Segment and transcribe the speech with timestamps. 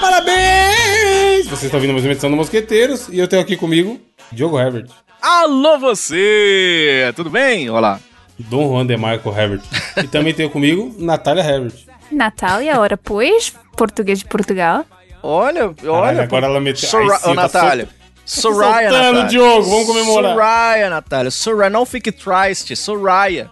[0.00, 1.46] Parabéns!
[1.46, 4.00] Você está ouvindo mais uma edição do Mosqueteiros e eu tenho aqui comigo
[4.32, 4.88] Diogo Herbert,
[5.22, 7.12] Alô você!
[7.14, 7.70] Tudo bem?
[7.70, 8.00] Olá.
[8.36, 9.62] Dom Juan de Marco Herbert.
[9.96, 11.74] E também tenho comigo Natália Herbert.
[12.10, 14.84] Natália, ora pois, português de Portugal.
[15.22, 16.22] Olha, Caralho, olha.
[16.24, 16.88] agora ela meteu.
[17.00, 17.88] Ô, tá Natália.
[18.28, 19.28] Soraya, soltando, Natália.
[19.30, 20.32] Diogo, vamos comemorar.
[20.32, 21.30] Soraya, Natália.
[21.30, 22.76] Soraya, não fique triste.
[22.76, 23.50] Soraya.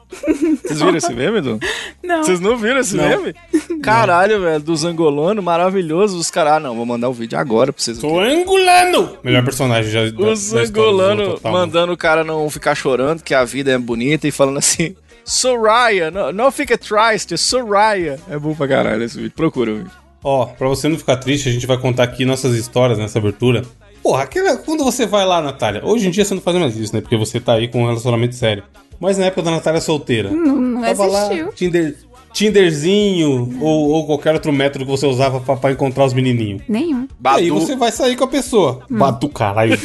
[0.63, 1.59] Vocês viram esse meme, Edu?
[2.03, 2.23] Não.
[2.23, 3.09] Vocês não viram esse Não.
[3.09, 3.35] meme?
[3.83, 6.19] Caralho, velho, dos angolanos, maravilhoso.
[6.19, 7.97] Os caras, ah, não, vou mandar o vídeo agora pra vocês.
[7.97, 9.17] Sou angolano!
[9.25, 10.03] Melhor personagem já.
[10.03, 14.59] Os angolanos mandando o cara não ficar chorando, que a vida é bonita, e falando
[14.59, 18.21] assim: Soraya, não, não fique triste, Soraya.
[18.31, 19.33] É bom pra caralho esse vídeo.
[19.35, 19.91] Procura o vídeo.
[20.23, 23.63] Ó, pra você não ficar triste, a gente vai contar aqui nossas histórias nessa abertura.
[24.07, 26.95] Porra, aquela, quando você vai lá, Natália, hoje em dia você não faz mais isso,
[26.95, 27.01] né?
[27.01, 28.63] Porque você tá aí com um relacionamento sério.
[29.01, 30.31] Mas na época da Natália solteira.
[30.31, 31.47] Não, não tava existiu.
[31.47, 31.97] lá, Tinder,
[32.33, 36.63] Tinderzinho ou, ou qualquer outro método que você usava pra, pra encontrar os menininhos.
[36.69, 37.01] Nenhum.
[37.01, 37.55] E aí Badu.
[37.55, 38.87] você vai sair com a pessoa.
[38.89, 39.77] Batu, caralho,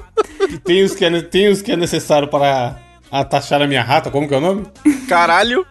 [0.64, 2.78] tem os, que é, tem os que é necessário para
[3.12, 4.64] atachar a minha rata, como que é o nome?
[5.06, 5.66] Caralho.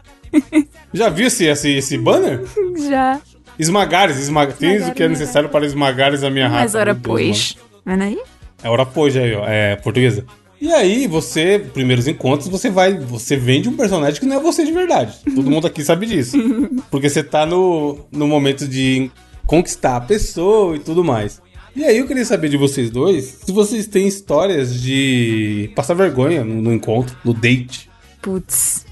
[0.94, 2.44] Já viu esse, esse, esse banner?
[2.88, 3.20] Já.
[3.58, 4.48] Esmagares, esma...
[4.48, 6.61] tem o que é necessário para esmagares a minha rata.
[6.61, 7.58] Mas ora Meu Deus, pois.
[7.86, 8.19] Vendo aí?
[8.64, 9.45] É hora pois aí, ó.
[9.47, 10.25] É portuguesa.
[10.59, 12.97] E aí, você, primeiros encontros, você vai.
[12.97, 15.17] Você vende um personagem que não é você de verdade.
[15.36, 16.38] Todo mundo aqui sabe disso.
[16.89, 19.11] Porque você tá no, no momento de
[19.45, 21.42] conquistar a pessoa e tudo mais.
[21.75, 26.44] E aí eu queria saber de vocês dois se vocês têm histórias de passar vergonha
[26.44, 27.89] no, no encontro, no date.
[28.22, 28.86] Putz.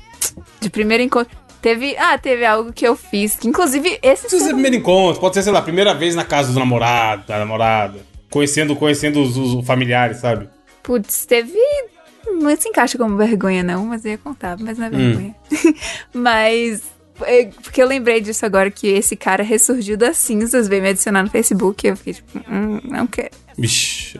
[0.60, 1.36] De primeiro encontro.
[1.62, 1.96] Teve.
[1.98, 3.38] Ah, teve algo que eu fiz.
[3.38, 4.24] Que inclusive esse.
[4.24, 7.26] Não precisa ser primeiro encontro, pode ser, sei lá, primeira vez na casa do namorado,
[7.26, 8.13] da namorada.
[8.34, 10.50] Conhecendo, conhecendo os, os familiares, sabe?
[10.82, 11.54] Putz, teve.
[12.26, 15.36] Não se encaixa como vergonha, não, mas eu ia contar, mas não é vergonha.
[16.14, 16.82] mas.
[17.22, 21.22] é, Porque eu lembrei disso agora, que esse cara ressurgiu das cinzas, veio me adicionar
[21.24, 21.86] no Facebook.
[21.86, 23.30] E eu fiquei tipo, hum, não quero.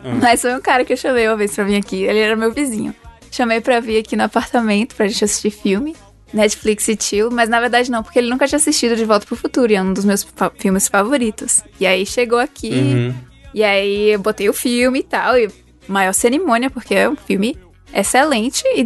[0.04, 0.14] Ah.
[0.22, 2.02] Mas foi um cara que eu chamei uma vez pra vir aqui.
[2.04, 2.94] Ele era meu vizinho.
[3.30, 5.96] Chamei pra vir aqui no apartamento pra gente assistir filme.
[6.32, 9.36] Netflix e chill, mas na verdade não, porque ele nunca tinha assistido De Volta pro
[9.36, 11.62] Futuro, e é um dos meus fa- filmes favoritos.
[11.78, 13.14] E aí chegou aqui, Uhum.
[13.54, 15.48] E aí eu botei o filme e tal, e
[15.88, 17.56] maior cerimônia, porque é um filme
[17.96, 18.82] excelente e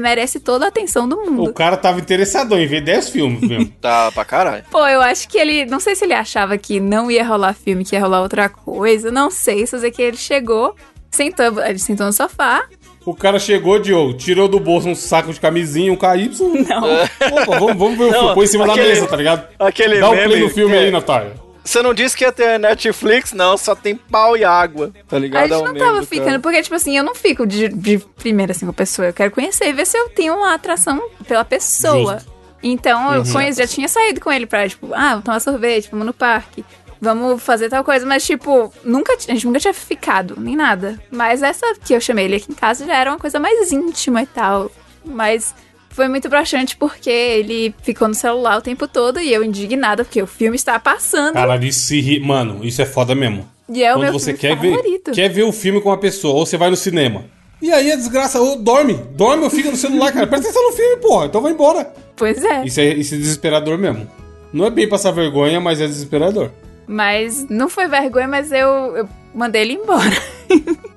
[0.00, 1.52] merece toda a atenção do O mundo.
[1.52, 3.72] cara tava interessadão em ver 10 filmes mesmo.
[3.80, 4.64] Tá pra caralho.
[4.70, 5.64] Pô, eu acho que ele.
[5.66, 9.10] Não sei se ele achava que não ia rolar filme, que ia rolar outra coisa.
[9.12, 9.64] Não sei.
[9.66, 10.74] Só sei que ele chegou,
[11.10, 12.64] sentou, ele sentou no sofá.
[13.06, 16.30] O cara chegou, Diogo, tirou do bolso um saco de camisinha, um KY.
[16.68, 17.42] Não.
[17.42, 18.34] Opa, vamos, vamos ver o filme.
[18.34, 19.46] Põe em cima da aquele- mesa, tá ligado?
[19.58, 21.32] aquele Dá o play meme no filme que é- aí, Natália.
[21.68, 25.42] Você não disse que ia ter Netflix, não, só tem pau e água, tá ligado?
[25.44, 26.40] A gente É o não tava do ficando, cara.
[26.40, 29.08] porque, tipo assim, eu não fico de, de primeira assim com a pessoa.
[29.08, 32.14] Eu quero conhecer e ver se eu tenho uma atração pela pessoa.
[32.14, 32.32] Justo.
[32.62, 33.32] Então, eu Uhum.
[33.32, 36.64] conheço, já tinha saído com ele pra, tipo, ah, vamos tomar sorvete, vamos no parque.
[37.00, 40.98] Vamos fazer tal coisa, mas tipo, nunca, a gente nunca tinha ficado, nem nada.
[41.12, 44.22] Mas essa que eu chamei ele aqui em casa já era uma coisa mais íntima
[44.22, 44.70] e tal.
[45.04, 45.54] Mas
[45.98, 50.22] foi muito broxante porque ele ficou no celular o tempo todo e eu indignada porque
[50.22, 52.20] o filme estava passando Caralho, isso se ri...
[52.20, 53.44] Mano, isso é foda mesmo.
[53.68, 55.10] e é o Quando meu você quer ver, favorito.
[55.10, 57.24] quer ver o filme com uma pessoa, ou você vai no cinema.
[57.60, 60.24] E aí a desgraça, ou dorme, dorme ou fica no celular, cara.
[60.28, 61.92] Presta atenção no filme, porra, então vai embora.
[62.14, 62.64] Pois é.
[62.64, 64.08] Isso é, isso é desesperador mesmo.
[64.52, 66.52] Não é bem passar vergonha, mas é desesperador.
[66.86, 70.16] Mas não foi vergonha, mas eu, eu mandei ele embora.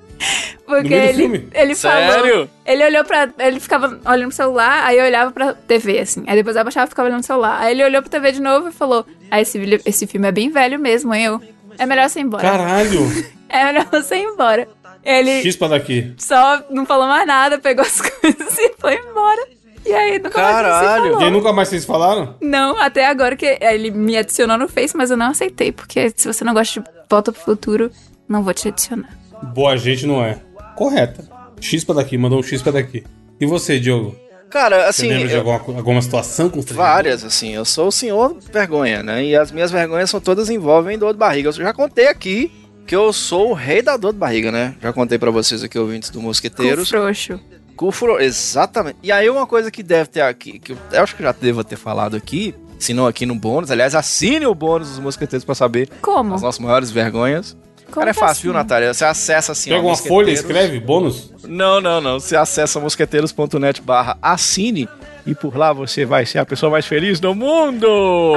[0.78, 1.48] Porque No meio do ele, filme?
[1.54, 2.14] ele falou.
[2.14, 2.50] Sério?
[2.66, 3.30] Ele olhou pra.
[3.40, 6.24] Ele ficava olhando pro celular, aí eu olhava pra TV, assim.
[6.28, 7.60] Aí depois eu abaixava e ficava olhando pro celular.
[7.62, 10.50] Aí ele olhou pra TV de novo e falou: Ah, esse, esse filme é bem
[10.50, 11.26] velho mesmo, hein?
[11.26, 11.42] Eu.
[11.78, 12.44] É melhor você ir embora.
[12.44, 13.00] Caralho,
[13.50, 14.68] É melhor você ir embora.
[15.04, 16.14] Ele chispa daqui.
[16.18, 19.48] só não falou mais nada, pegou as coisas e foi embora.
[19.84, 20.86] E aí nunca mais Caralho.
[20.94, 21.22] se falou.
[21.22, 22.36] E aí nunca mais vocês falaram?
[22.40, 26.28] Não, até agora que ele me adicionou no Face, mas eu não aceitei, porque se
[26.32, 27.92] você não gosta de Volta pro Futuro,
[28.30, 29.10] não vou te adicionar.
[29.56, 30.38] Boa gente não é.
[30.76, 31.24] Correta.
[31.60, 33.04] Chispa daqui, mandou um chispa daqui.
[33.40, 34.16] E você, Diogo?
[34.50, 36.90] Cara, Você assim, lembra de eu- alguma, alguma situação constrangedora?
[36.94, 39.24] várias, assim, eu sou o senhor vergonha, né?
[39.24, 41.50] E as minhas vergonhas são todas envolvem dor de barriga.
[41.50, 42.52] Eu já contei aqui
[42.86, 44.76] que eu sou o rei da dor de barriga, né?
[44.82, 46.90] Já contei pra vocês aqui, ouvintes do Com Mosqueteiros.
[46.90, 47.40] frouxo.
[47.78, 48.98] Cu furo- exatamente.
[49.02, 51.64] E aí uma coisa que deve ter aqui, que eu, eu acho que já devo
[51.64, 55.56] ter falado aqui, se não aqui no bônus, aliás, assine o bônus dos Mosqueteiros pra
[55.56, 56.36] saber Como?
[56.36, 57.56] as nossas maiores vergonhas.
[57.92, 58.58] Como Cara, é que fácil, viu, assim?
[58.58, 58.94] Natália?
[58.94, 61.32] Você acessa assim, ó, Pega uma folha, escreve, bônus.
[61.44, 62.20] Não, não, não.
[62.20, 64.88] Você acessa mosqueteiros.net barra assine
[65.26, 67.88] e por lá você vai ser a pessoa mais feliz do mundo!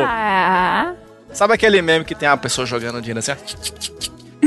[0.00, 0.92] Ah,
[1.32, 3.32] Sabe aquele meme que tem a pessoa jogando dinheiro assim?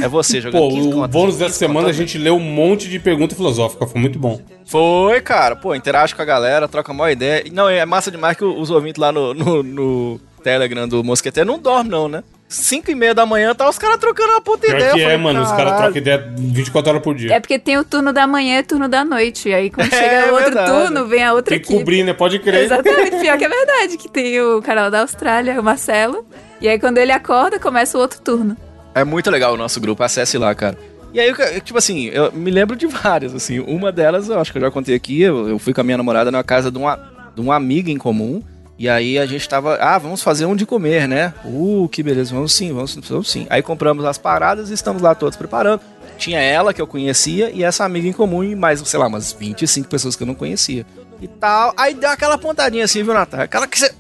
[0.02, 2.88] É você jogando Pô, 15 o bônus 15 dessa semana a gente leu um monte
[2.88, 4.40] de pergunta filosófica, foi muito bom.
[4.66, 5.56] Foi, cara.
[5.56, 7.44] Pô, interage com a galera, troca uma ideia.
[7.52, 11.60] Não, é massa demais que os ouvintes lá no, no, no Telegram do Mosqueteiro não
[11.60, 12.24] dormem, não, né?
[12.50, 14.94] 5 e meia da manhã, tá os caras trocando uma puta Pior ideia.
[14.94, 15.42] que é, falei, mano.
[15.44, 17.34] Os caras trocam ideia 24 horas por dia.
[17.34, 19.50] É porque tem o turno da manhã e o turno da noite.
[19.50, 20.72] E aí, quando É chega o outro verdade.
[20.72, 21.80] turno, vem a outra Tem que equipe.
[21.80, 22.14] cobrir, né?
[22.14, 22.64] Pode crer.
[22.64, 26.26] Exatamente, pior que é verdade, que tem o cara da Austrália, o Marcelo.
[26.62, 28.56] E aí, quando ele acorda, começa o outro turno.
[28.96, 30.78] É muito legal o nosso grupo, acesse lá, cara.
[31.14, 33.60] E aí, tipo assim, eu me lembro de várias, assim.
[33.60, 35.98] Uma delas, eu acho que eu já contei aqui, eu, eu fui com a minha
[35.98, 36.96] namorada na casa de uma,
[37.36, 38.42] de uma amiga em comum.
[38.80, 41.34] E aí a gente tava, ah, vamos fazer um de comer, né?
[41.44, 43.48] Uh, que beleza, vamos sim, vamos, vamos sim.
[43.50, 45.82] Aí compramos as paradas e estamos lá todos preparando.
[46.18, 49.32] Tinha ela que eu conhecia e essa amiga em comum e mais, sei lá, umas
[49.32, 50.86] 25 pessoas que eu não conhecia.
[51.20, 51.74] E tal.
[51.76, 53.46] Aí deu aquela pontadinha assim, viu, Natália?
[53.46, 53.92] Aquela que você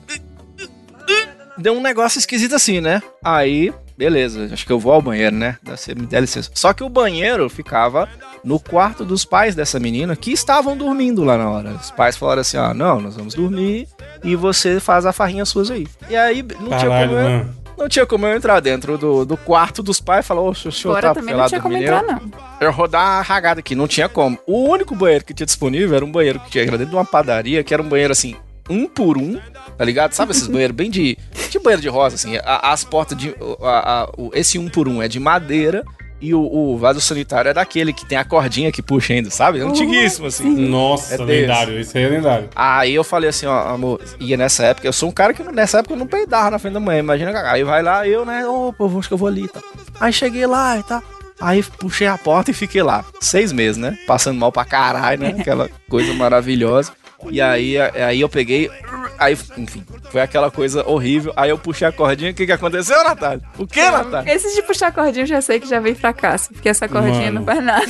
[1.57, 3.01] deu um negócio esquisito assim, né?
[3.24, 5.57] Aí, beleza, acho que eu vou ao banheiro, né?
[5.63, 6.49] Você me dá licença.
[6.53, 8.07] Só que o banheiro ficava
[8.44, 11.71] no quarto dos pais dessa menina que estavam dormindo lá na hora.
[11.71, 13.88] Os pais falaram assim: ah, não, nós vamos dormir
[14.23, 15.88] e você faz a farrinha suas aí.
[16.09, 17.55] E aí não tinha Caralho, como eu, mano.
[17.77, 20.71] não tinha como eu entrar dentro do, do quarto dos pais e falar, ô, senhor
[20.73, 22.21] Fora tá também não tinha como entrar, eu- não.
[22.61, 24.38] eu rodar uma ragada aqui, não tinha como.
[24.45, 27.63] O único banheiro que tinha disponível era um banheiro que tinha dentro de uma padaria,
[27.63, 28.35] que era um banheiro assim,
[28.69, 29.39] um por um,
[29.77, 30.13] tá ligado?
[30.13, 31.17] Sabe esses banheiros bem de.
[31.49, 32.35] Tipo banheiro de rosa, assim.
[32.37, 33.33] a- as portas de.
[33.61, 35.83] a- a- o- esse um por um é de madeira
[36.19, 39.59] e o, o vaso sanitário é daquele que tem a cordinha que puxa ainda, sabe?
[39.59, 40.49] É antiguíssimo, assim.
[40.49, 41.79] Nossa, É lendário.
[41.79, 42.49] Isso aí é lendário.
[42.55, 45.77] Aí eu falei assim, ó, amor, ia nessa época, eu sou um cara que nessa
[45.79, 47.31] época eu não peidava na frente da manhã, imagina.
[47.51, 49.61] Aí vai lá, eu, né, opa, acho que eu vou ali, tá.
[49.99, 51.03] Aí cheguei lá e tá.
[51.39, 53.05] Aí puxei a porta e fiquei lá.
[53.21, 53.95] Seis meses, né?
[54.07, 55.35] Passando mal pra caralho, né?
[55.39, 56.93] Aquela coisa maravilhosa.
[57.29, 58.69] E aí, aí eu peguei.
[59.17, 61.33] Aí, enfim, foi aquela coisa horrível.
[61.35, 62.31] Aí eu puxei a cordinha.
[62.31, 63.41] O que, que aconteceu, Natália?
[63.57, 64.31] O que, Natália?
[64.33, 67.39] Esse de puxar cordinha eu já sei que já vem fracasso, porque essa cordinha Mano.
[67.39, 67.85] não faz nada.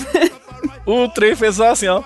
[0.86, 2.02] O trem fez só assim, ó.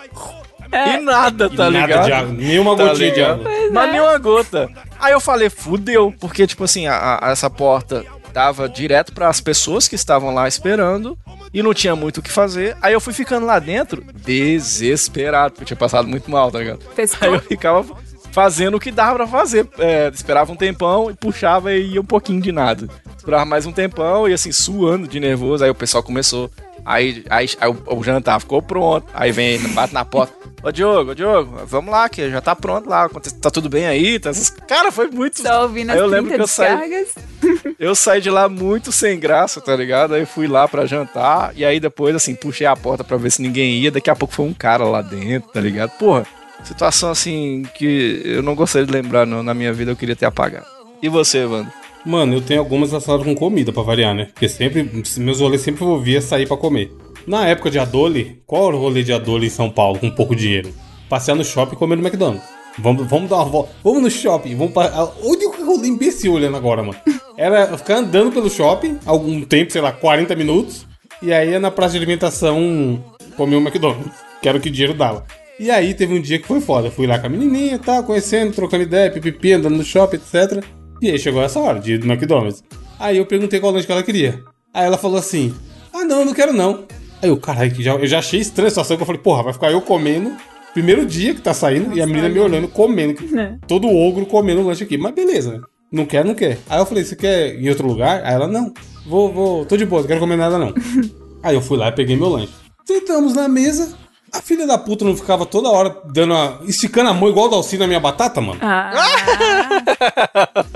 [0.74, 2.06] E nada, tá Nada ligado?
[2.06, 2.34] de água.
[2.34, 3.42] Nenhuma Tá gotinha de ligado?
[3.42, 3.52] água.
[3.74, 4.70] Mas nenhuma gota.
[5.00, 6.14] Aí eu falei, fudeu.
[6.20, 10.48] Porque, tipo assim, a- a- essa porta dava direto para as pessoas que estavam lá
[10.48, 11.18] esperando
[11.54, 12.76] e não tinha muito o que fazer.
[12.82, 16.80] Aí eu fui ficando lá dentro desesperado, porque eu tinha passado muito mal, tá ligado?
[16.96, 17.86] Fez Aí eu ficava
[18.32, 19.68] fazendo o que dava pra fazer.
[19.78, 22.88] É, esperava um tempão e puxava e ia um pouquinho de nada.
[23.18, 25.64] Esperava mais um tempão e assim, suando de nervoso.
[25.64, 26.50] Aí o pessoal começou.
[26.84, 29.06] Aí, aí, aí o, o jantar ficou pronto.
[29.14, 30.34] Aí vem, bate na porta.
[30.64, 33.10] Ô Diogo, ô Diogo, vamos lá, que já tá pronto lá.
[33.42, 34.20] Tá tudo bem aí?
[34.20, 34.32] Tá...
[34.68, 35.42] Cara, foi muito.
[35.42, 37.06] Só ouvindo Aí as eu lembro 30 que eu saí,
[37.80, 40.14] eu saí de lá muito sem graça, tá ligado?
[40.14, 43.42] Aí fui lá pra jantar e aí depois, assim, puxei a porta pra ver se
[43.42, 43.90] ninguém ia.
[43.90, 45.92] Daqui a pouco foi um cara lá dentro, tá ligado?
[45.98, 46.28] Porra,
[46.64, 50.28] situação assim que eu não gostaria de lembrar não, na minha vida, eu queria ter
[50.28, 50.68] apagado.
[51.02, 51.74] E você, Evandro?
[52.06, 54.28] Mano, eu tenho algumas relacionadas com comida, pra variar, né?
[54.34, 56.92] Porque sempre, meus rolês sempre envolvia sair pra comer.
[57.28, 60.36] Na época de Adole, qual era o rolê de Adole em São Paulo com pouco
[60.36, 60.74] dinheiro?
[61.10, 62.48] Passear no shopping e comer no McDonald's.
[62.78, 63.72] Vamos, vamos dar uma volta.
[63.84, 64.56] Vamos no shopping.
[64.56, 64.74] Vamos.
[65.24, 66.98] Onde eu rolê imbecil olhando agora, mano?
[67.38, 70.88] Era ficar andando pelo shopping, algum tempo, sei lá, 40 minutos.
[71.22, 73.04] E aí na praça de alimentação
[73.36, 74.12] comer um McDonald's.
[74.42, 75.26] Que era o que o dinheiro dava.
[75.60, 76.90] E aí teve um dia que foi foda.
[76.90, 80.64] Fui lá com a menininha, tá, conhecendo, trocando ideia, pipipi, andando no shopping, etc.
[81.02, 82.64] E aí chegou essa hora de ir no McDonald's.
[83.00, 84.42] Aí eu perguntei qual lanche que ela queria.
[84.74, 85.54] Aí ela falou assim:
[85.94, 86.86] Ah, não, não quero não.
[87.22, 89.44] Aí eu, caralho, que já, eu já achei estranha a situação que eu falei, porra,
[89.44, 90.32] vai ficar eu comendo.
[90.74, 93.22] Primeiro dia que tá saindo e a menina me olhando, comendo.
[93.38, 93.58] É.
[93.68, 94.98] Todo ogro comendo o lanche aqui.
[94.98, 95.62] Mas beleza?
[95.92, 96.58] Não quer, não quer.
[96.70, 98.24] Aí eu falei, você quer ir em outro lugar?
[98.24, 98.74] Aí ela, não.
[99.06, 100.74] Vou, vou, tô de boa, não quero comer nada não.
[101.44, 102.54] Aí eu fui lá e peguei meu lanche.
[102.86, 103.98] Sentamos na mesa.
[104.32, 107.50] A filha da puta não ficava toda hora dando a, esticando a mão igual o
[107.50, 108.60] Dalci na minha batata, mano?
[108.62, 108.94] Ah,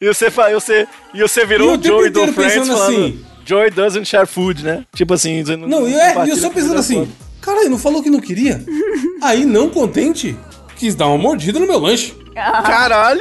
[0.00, 3.70] E você, e você, e você virou E o Joey do Friends falando, assim- Joey
[3.70, 4.84] doesn't share food, né?
[4.94, 7.06] Tipo assim, você Não, e é, e eu só pensando assim,
[7.40, 8.64] caralho, não falou que não queria?
[9.22, 10.34] Aí, não contente,
[10.76, 12.14] quis dar uma mordida no meu lanche.
[12.34, 13.20] Caralho!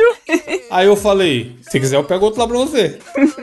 [0.71, 2.97] Aí eu falei, se quiser eu pego outro lá pra você.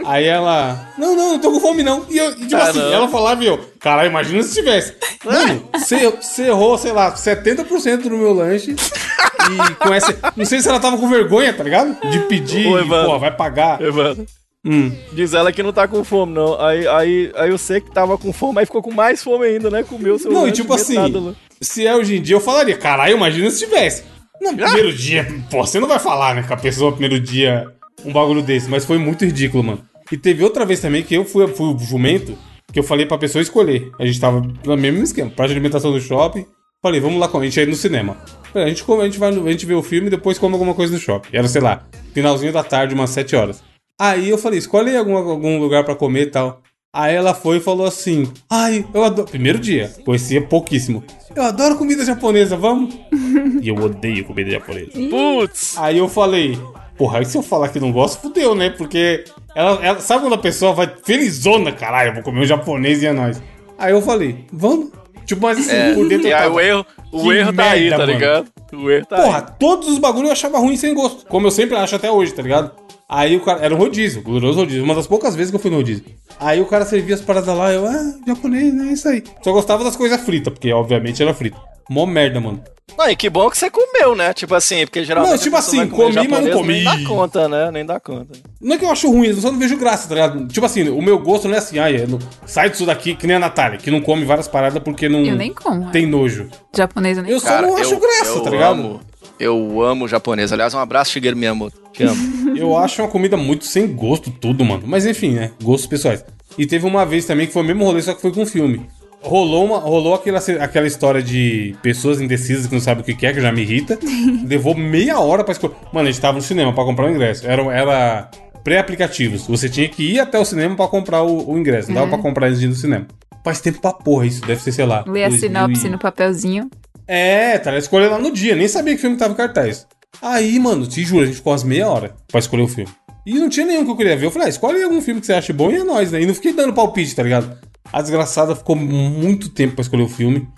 [0.07, 2.07] Aí ela, não, não, não tô com fome não.
[2.09, 2.91] E, eu, e tipo Ah, assim, não.
[2.91, 4.95] ela falava e eu, caralho, imagina se tivesse.
[5.23, 8.75] Mano, você errou, sei lá, 70% do meu lanche.
[8.75, 10.17] E com essa.
[10.35, 11.95] Não sei se ela tava com vergonha, tá ligado?
[12.11, 13.11] De pedir, Ô, Evandro.
[13.13, 13.79] pô, vai pagar.
[13.83, 14.25] Evandro.
[14.69, 14.93] Hum.
[15.13, 16.61] Diz ela que não tá com fome, não.
[16.61, 19.71] Aí, aí, aí eu sei que tava com fome, aí ficou com mais fome ainda,
[19.71, 19.83] né?
[19.83, 23.17] Comeu seu Não, e tipo assim, do- se é hoje em dia, eu falaria, caralho,
[23.17, 24.05] imagina se tivesse.
[24.41, 27.67] No primeiro dia, pô, você não vai falar, né, com a pessoa no primeiro dia
[28.05, 29.81] um bagulho desse, mas foi muito ridículo, mano.
[30.13, 32.37] E teve outra vez também que eu fui, fui o jumento,
[32.73, 33.91] que eu falei pra pessoa escolher.
[33.99, 36.47] A gente tava no mesmo esquema, praça de alimentação no shopping.
[36.81, 38.17] Falei, vamos lá comer, a gente ia no cinema.
[38.53, 40.55] Falei, a gente, come, a gente vai a gente vê o filme e depois come
[40.55, 41.29] alguma coisa no shopping.
[41.37, 41.83] Era, sei lá,
[42.15, 43.65] finalzinho da tarde, umas 7 horas.
[43.99, 46.63] Aí eu falei, escolhe aí algum, algum lugar pra comer e tal.
[46.95, 49.29] Aí ela foi e falou assim: Ai, eu adoro.
[49.29, 51.05] Primeiro dia, conhecia pouquíssimo.
[51.37, 52.95] Eu adoro comida japonesa, vamos?
[53.61, 54.93] e eu odeio comida japonesa.
[55.11, 55.77] Putz!
[55.77, 56.59] Aí eu falei:
[56.97, 58.71] Porra, aí se eu falar que não gosto, fudeu, né?
[58.71, 59.25] Porque
[59.55, 63.07] ela, ela- sabe quando a pessoa vai felizona, caralho, eu vou comer um japonês e
[63.07, 63.41] é nóis.
[63.79, 64.91] Aí eu falei: Vamos?
[65.27, 67.71] Tipo, mas assim, É, por dentro e eu tava, o erro, o "Que erro tá
[67.71, 68.47] aí, tá mano." ligado?
[68.73, 69.55] O erro tá Porra, aí.
[69.59, 71.27] todos os bagulhos eu achava ruim sem gosto.
[71.27, 72.73] Como eu sempre acho até hoje, tá ligado?
[73.09, 73.61] Aí o cara.
[73.65, 74.85] Era um rodízio, glorioso rodízio.
[74.85, 76.05] Uma das poucas vezes que eu fui no rodízio.
[76.39, 78.93] Aí o cara servia as paradas lá, eu, ah, japonês, né?
[78.93, 79.23] Isso aí.
[79.43, 81.59] Só gostava das coisas fritas, porque obviamente era frito.
[81.89, 82.63] Mó merda, mano.
[82.99, 84.35] Não, e que bom que você comeu, né?
[84.35, 85.31] Tipo assim, porque geralmente.
[85.31, 87.03] Não, tipo assim, vai comer comi, mas não japonês, Nem comi.
[87.05, 87.71] dá conta, né?
[87.71, 88.39] Nem dá conta.
[88.61, 90.47] Não é que eu acho ruim, eu só não vejo graça, tá ligado?
[90.49, 93.27] Tipo assim, o meu gosto não é assim, ah, é, não- sai disso daqui, que
[93.27, 95.25] nem a Natália, que não come várias paradas porque não.
[95.25, 95.91] Eu nem como.
[95.91, 96.49] Tem nojo.
[96.77, 98.73] Japonês eu nem Eu só não acho graça, eu tá ligado?
[98.81, 99.01] Amo,
[99.39, 100.53] eu amo japonês.
[100.53, 101.77] Aliás, um abraço, Shigeru Miyamoto.
[101.93, 102.39] Te amo.
[102.57, 104.83] Eu acho uma comida muito sem gosto, tudo, mano.
[104.87, 105.53] Mas enfim, né?
[105.63, 106.25] Gostos pessoais.
[106.57, 108.87] E teve uma vez também que foi o mesmo rolê, só que foi com filme.
[109.21, 113.27] Rolou, uma, rolou aquela, aquela história de pessoas indecisas que não sabem o que que
[113.27, 113.99] é, que já me irrita.
[114.47, 115.75] Levou meia hora pra escolher.
[115.93, 117.47] Mano, a gente tava no cinema pra comprar o ingresso.
[117.47, 118.31] Era, era
[118.65, 119.47] pré-aplicativos.
[119.47, 121.89] Você tinha que ir até o cinema pra comprar o, o ingresso.
[121.89, 123.07] Não dava pra comprar antes de ir no cinema.
[123.45, 124.41] Faz tempo pra porra isso.
[124.45, 125.05] Deve ser, sei lá.
[125.07, 126.71] Ler a 2000 sinopse e- no papelzinho.
[127.09, 129.87] É, tá, ela escolheu lá no dia, nem sabia que filme tava em cartaz.
[130.21, 132.91] Aí, mano, te juro, a gente ficou umas meia hora pra escolher o filme.
[133.25, 134.27] E não tinha nenhum que eu queria ver.
[134.27, 136.23] Eu falei, ah, escolhe algum filme que você acha bom e é nóis, né?
[136.23, 137.59] E não fiquei dando palpite, tá ligado?
[137.93, 140.49] A desgraçada ficou muito tempo pra escolher o filme.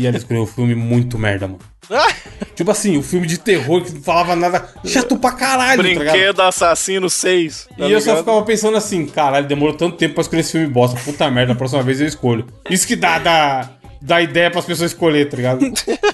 [0.00, 1.60] E ela escolheu o filme muito merda, mano.
[2.54, 6.04] Tipo assim, o filme de terror que não falava nada chato pra caralho, tá ligado?
[6.04, 7.68] Brinquedo Assassino 6.
[7.78, 10.98] E eu só ficava pensando assim, caralho, demorou tanto tempo pra escolher esse filme bosta.
[11.04, 12.46] Puta merda, a próxima vez eu escolho.
[12.68, 15.64] Isso que dá, dá, dá ideia pras pessoas escolher, tá ligado?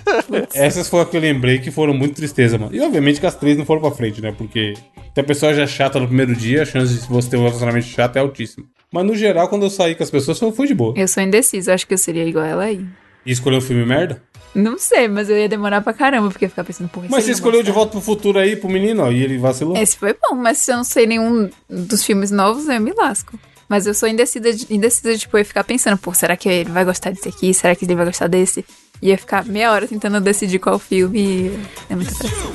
[0.55, 2.75] Essas foram as que eu lembrei que foram muito tristeza, mano.
[2.75, 4.35] E obviamente que as três não foram pra frente, né?
[4.37, 4.75] Porque
[5.15, 7.45] se a pessoa já é chata no primeiro dia, a chance de você ter um
[7.45, 8.67] relacionamento chato é altíssima.
[8.93, 10.95] Mas no geral, quando eu saí com as pessoas, foi de boa.
[10.97, 12.85] Eu sou indecisa, acho que eu seria igual ela aí.
[13.25, 14.23] E escolheu um filme merda?
[14.55, 17.31] Não sei, mas eu ia demorar pra caramba, porque ia ficar pensando, porra, Mas você
[17.31, 17.71] escolheu De.
[17.71, 19.77] Volta pro Futuro aí pro menino, ó, e ele vacilou.
[19.77, 23.39] Esse foi bom, mas se eu não sei nenhum dos filmes novos, eu me lasco.
[23.73, 26.71] Mas eu sou indecisa, de, indecisa de, tipo, eu ficar pensando, pô, será que ele
[26.71, 27.55] vai gostar desse aqui?
[27.55, 28.63] Será que ele vai gostar desse?
[29.01, 32.53] E ia ficar meia hora tentando decidir qual filme é muita pressão.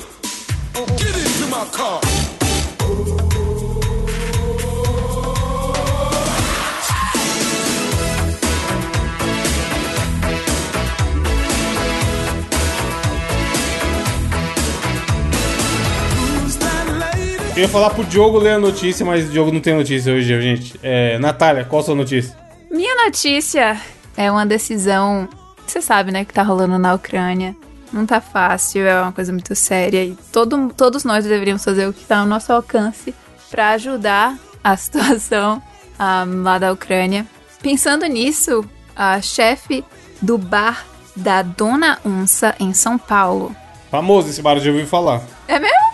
[17.57, 20.39] Eu ia falar pro Diogo ler a notícia, mas o Diogo não tem notícia hoje,
[20.39, 20.79] gente.
[20.83, 22.37] É, Natália, qual a sua notícia?
[22.69, 23.81] Minha notícia
[24.15, 25.27] é uma decisão,
[25.65, 27.55] você sabe, né, que tá rolando na Ucrânia.
[27.91, 31.93] Não tá fácil, é uma coisa muito séria e todo, todos nós deveríamos fazer o
[31.93, 33.11] que tá ao nosso alcance
[33.49, 35.59] pra ajudar a situação
[35.97, 37.25] ah, lá da Ucrânia.
[37.59, 38.63] Pensando nisso,
[38.95, 39.83] a chefe
[40.21, 40.85] do bar
[41.15, 43.55] da Dona Onça em São Paulo.
[43.89, 45.23] Famoso esse bar, eu já ouvi falar.
[45.47, 45.87] É mesmo?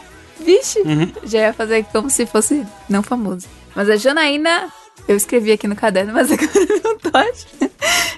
[0.44, 0.80] Vixe,
[1.24, 3.48] já ia fazer como se fosse não famoso.
[3.76, 4.70] Mas a Janaína,
[5.08, 6.50] eu escrevi aqui no caderno, mas agora
[6.84, 7.72] não tô achando.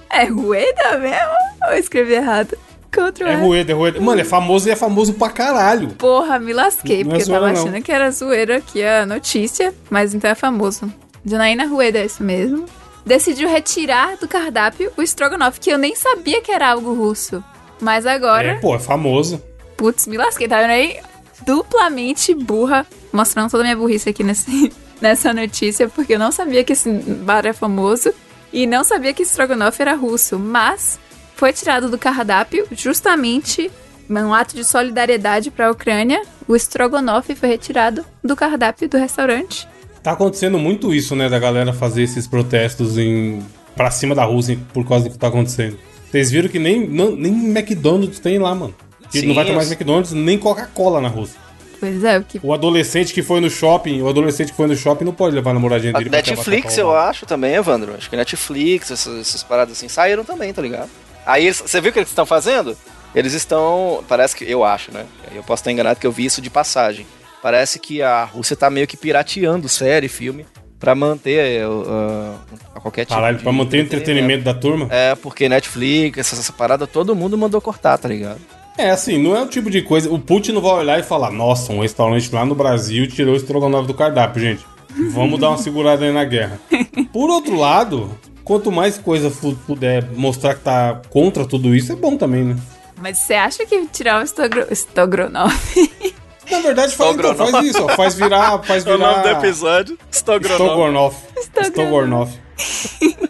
[0.09, 1.33] É Rueda mesmo?
[1.67, 2.57] Ou eu escrevi errado?
[2.93, 3.99] Contra É Rueda, é Rueda.
[3.99, 5.89] Mano, é famoso e é famoso pra caralho.
[5.89, 7.67] Porra, me lasquei, Não é porque eu tava zoeira, não.
[7.69, 10.91] achando que era zoeira aqui a notícia, mas então é famoso.
[11.25, 12.65] Janaína Rueda, é isso mesmo.
[13.05, 17.43] Decidiu retirar do cardápio o estrogonofe, que eu nem sabia que era algo russo.
[17.81, 19.43] Mas agora, É, pô, é famoso.
[19.75, 20.97] putz, me lasquei, tá vendo aí?
[21.45, 26.63] Duplamente burra, mostrando toda a minha burrice aqui nesse, nessa notícia, porque eu não sabia
[26.63, 28.11] que esse bar é famoso
[28.51, 30.99] e não sabia que estrogonofe era russo, mas
[31.35, 33.69] foi tirado do cardápio justamente
[34.09, 36.21] um ato de solidariedade para a Ucrânia.
[36.47, 39.67] O estrogonofe foi retirado do cardápio do restaurante.
[40.01, 43.39] Tá acontecendo muito isso, né, da galera fazer esses protestos em
[43.75, 45.77] pra cima da Rússia por causa do que tá acontecendo.
[46.09, 48.73] Vocês viram que nem, não- nem McDonald's tem lá, mano.
[49.11, 51.39] Que Sim, não vai ter eu- mais McDonald's nem Coca-Cola na Rússia.
[51.79, 54.75] Pois é, o que O adolescente que foi no shopping, o adolescente que foi no
[54.75, 57.93] shopping não pode levar a namoradinha A dele pra Netflix, eu acho também, Evandro.
[57.95, 60.89] Acho que Netflix, essas, essas paradas assim, saíram também, tá ligado?
[61.25, 62.77] Aí eles- você viu o que eles estão fazendo?
[63.13, 64.03] Eles estão.
[64.07, 64.43] Parece que.
[64.49, 65.05] Eu acho, né?
[65.33, 67.05] Eu posso estar enganado que eu vi isso de passagem.
[67.41, 70.45] Parece que a Rússia tá meio que pirateando série, filme,
[70.79, 74.87] pra manter uh, uh, qualquer tipo Caralho, de pra manter o entretenimento da turma.
[74.91, 78.39] É, porque Netflix, essa, essa parada, todo mundo mandou cortar, tá ligado?
[78.77, 80.11] É, assim, não é o tipo de coisa.
[80.11, 83.37] O Putin não vai olhar e falar: Nossa, um restaurante lá no Brasil tirou o
[83.37, 84.65] estrogonofe do cardápio, gente.
[85.11, 86.59] Vamos dar uma segurada aí na guerra.
[87.11, 88.09] Por outro lado,
[88.43, 89.31] quanto mais coisa
[89.67, 92.57] puder mostrar que tá contra tudo isso, é bom também, né?
[93.01, 94.65] Mas você acha que tirar o estogro...
[94.71, 95.91] estrogonofe
[96.49, 97.89] Na verdade, faz, então, faz isso, ó.
[97.89, 98.61] Faz virar.
[98.63, 99.25] Faz virar.
[99.31, 100.63] episódio, Stogranoff.
[100.63, 101.17] Strogonoff.
[101.63, 102.44] Strogonoff.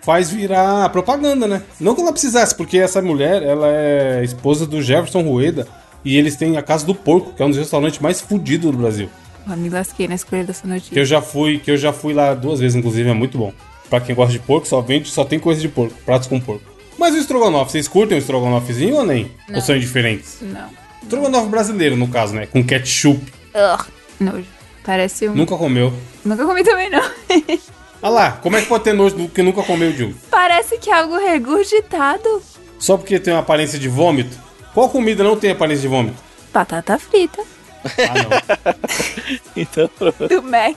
[0.01, 1.63] Faz virar propaganda, né?
[1.79, 5.67] Não que ela precisasse, porque essa mulher, ela é esposa do Jefferson Rueda
[6.03, 8.77] e eles têm a Casa do Porco, que é um dos restaurantes mais fodidos do
[8.77, 9.09] Brasil.
[9.49, 10.99] Eu me lasquei na escolha dessa Que notícia.
[10.99, 13.51] eu já fui, que eu já fui lá duas vezes, inclusive, é muito bom.
[13.89, 16.63] Pra quem gosta de porco, só vende, só tem coisa de porco, pratos com porco.
[16.97, 19.31] Mas o estrogonofe, vocês curtem o estrogonofezinho ou nem?
[19.53, 20.37] Ou são indiferentes?
[20.41, 20.69] Não.
[21.03, 22.45] Estrogonofe brasileiro, no caso, né?
[22.47, 23.21] Com ketchup.
[23.53, 23.85] Ugh.
[24.19, 24.45] Nojo.
[24.83, 25.35] Parece um.
[25.35, 25.91] Nunca comeu.
[26.23, 27.01] Nunca comi também, não.
[28.05, 30.13] Ah lá, como é que pode ter nojo do que nunca comeu, Diogo?
[30.29, 32.39] Parece que é algo regurgitado.
[32.77, 34.37] Só porque tem uma aparência de vômito?
[34.75, 36.15] Qual comida não tem aparência de vômito?
[36.53, 37.41] Batata frita.
[37.83, 39.25] Ah, não.
[39.57, 40.27] Então, pronto.
[40.27, 40.75] Do Mac.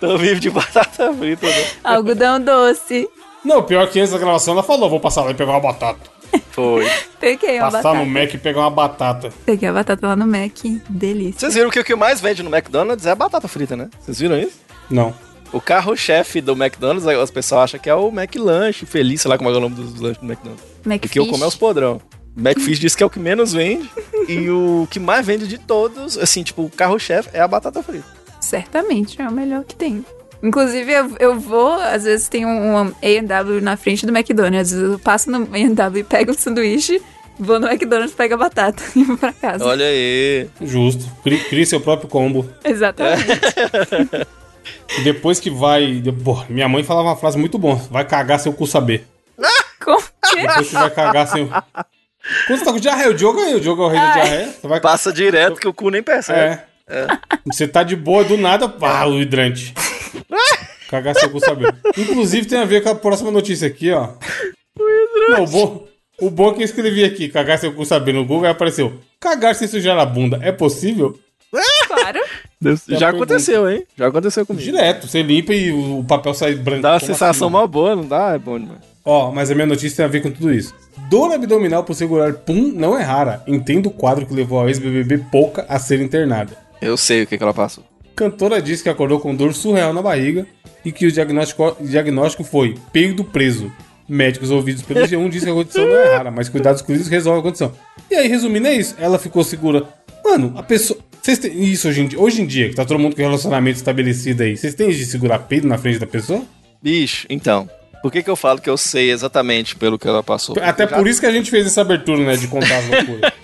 [0.00, 1.66] Tô vivo de batata frita, né?
[1.84, 3.10] Algodão doce.
[3.44, 6.08] não, pior que antes da gravação ela falou, vou passar lá e pegar uma batata.
[6.52, 6.90] Foi.
[7.20, 7.98] Peguei uma Passar batata.
[7.98, 9.30] no Mac e pegar uma batata.
[9.44, 10.64] Peguei a batata lá no Mac.
[10.88, 11.40] Delícia.
[11.40, 13.90] Vocês viram que o que mais vende no McDonald's é a batata frita, né?
[14.00, 14.58] Vocês viram isso?
[14.90, 15.14] Não.
[15.54, 19.48] O carro-chefe do McDonald's, as pessoas acham que é o McLanche feliz, sei lá como
[19.48, 20.64] é o nome dos lanches do McDonald's.
[20.82, 21.30] Porque eu Macfish.
[21.30, 22.00] como é os podrão.
[22.36, 23.88] O McFish diz que é o que menos vende.
[24.28, 28.04] e o que mais vende de todos, assim, tipo, o carro-chefe é a batata frita.
[28.40, 30.04] Certamente, é o melhor que tem.
[30.42, 34.72] Inclusive, eu, eu vou, às vezes tem um, um A&W na frente do McDonald's.
[34.72, 37.00] Eu passo no A&W e pego o sanduíche,
[37.38, 39.64] vou no McDonald's, pego a batata e vou pra casa.
[39.64, 40.48] Olha aí.
[40.60, 41.04] Justo.
[41.22, 42.44] Crie, crie seu próprio combo.
[42.64, 43.24] Exatamente.
[44.98, 46.02] E depois que vai.
[46.24, 47.76] Pô, minha mãe falava uma frase muito boa.
[47.90, 49.06] Vai cagar seu cu saber.
[49.84, 50.36] Como que?
[50.36, 51.48] Depois que vai cagar seu.
[52.46, 54.46] Quando você tá com diarreia, o Diogo aí, o Diogo é o rei da diarreia.
[54.52, 56.62] Você vai Passa direto que o cu nem percebe.
[56.88, 57.06] É.
[57.46, 59.74] Você tá de boa do nada, pá, o hidrante.
[60.88, 61.74] Cagar seu cu saber.
[61.96, 64.10] Inclusive tem a ver com a próxima notícia aqui, ó.
[65.28, 65.86] Não, o bom,
[66.20, 69.00] o bom é que eu escrevi aqui, cagar seu cu saber no Google, aí apareceu.
[69.20, 71.18] Cagar sem sujar a bunda, é possível?
[72.88, 73.84] Já Já aconteceu, hein?
[73.96, 74.64] Já aconteceu comigo.
[74.64, 76.82] Direto, você limpa e o papel sai branco.
[76.82, 78.34] Dá uma Como sensação assim, mal boa, não dá?
[78.34, 78.80] É bom demais.
[79.04, 80.74] Ó, mas a minha notícia tem a ver com tudo isso.
[81.10, 83.42] Dor abdominal por segurar pum não é rara.
[83.46, 86.56] Entenda o quadro que levou a ex-BBB Pouca a ser internada.
[86.80, 87.84] Eu sei o que, que ela passou.
[88.16, 90.46] Cantora disse que acordou com dor surreal na barriga
[90.84, 93.70] e que o diagnóstico, diagnóstico foi peido preso.
[94.08, 97.40] Médicos ouvidos pelo G1 dizem que a condição não é rara, mas cuidados exclusivos resolvem
[97.40, 97.72] a condição.
[98.10, 98.94] E aí, resumindo, é isso.
[98.98, 99.84] Ela ficou segura.
[100.24, 100.98] Mano, a pessoa.
[101.24, 103.76] Vocês têm isso hoje em, dia, hoje em dia, que tá todo mundo com relacionamento
[103.78, 104.58] estabelecido aí.
[104.58, 106.44] Vocês têm de segurar peido na frente da pessoa?
[106.82, 107.66] Bicho, então.
[108.02, 110.54] Por que, que eu falo que eu sei exatamente pelo que ela passou?
[110.60, 112.36] Até já- por isso que a gente fez essa abertura, né?
[112.36, 113.32] De contar as loucuras.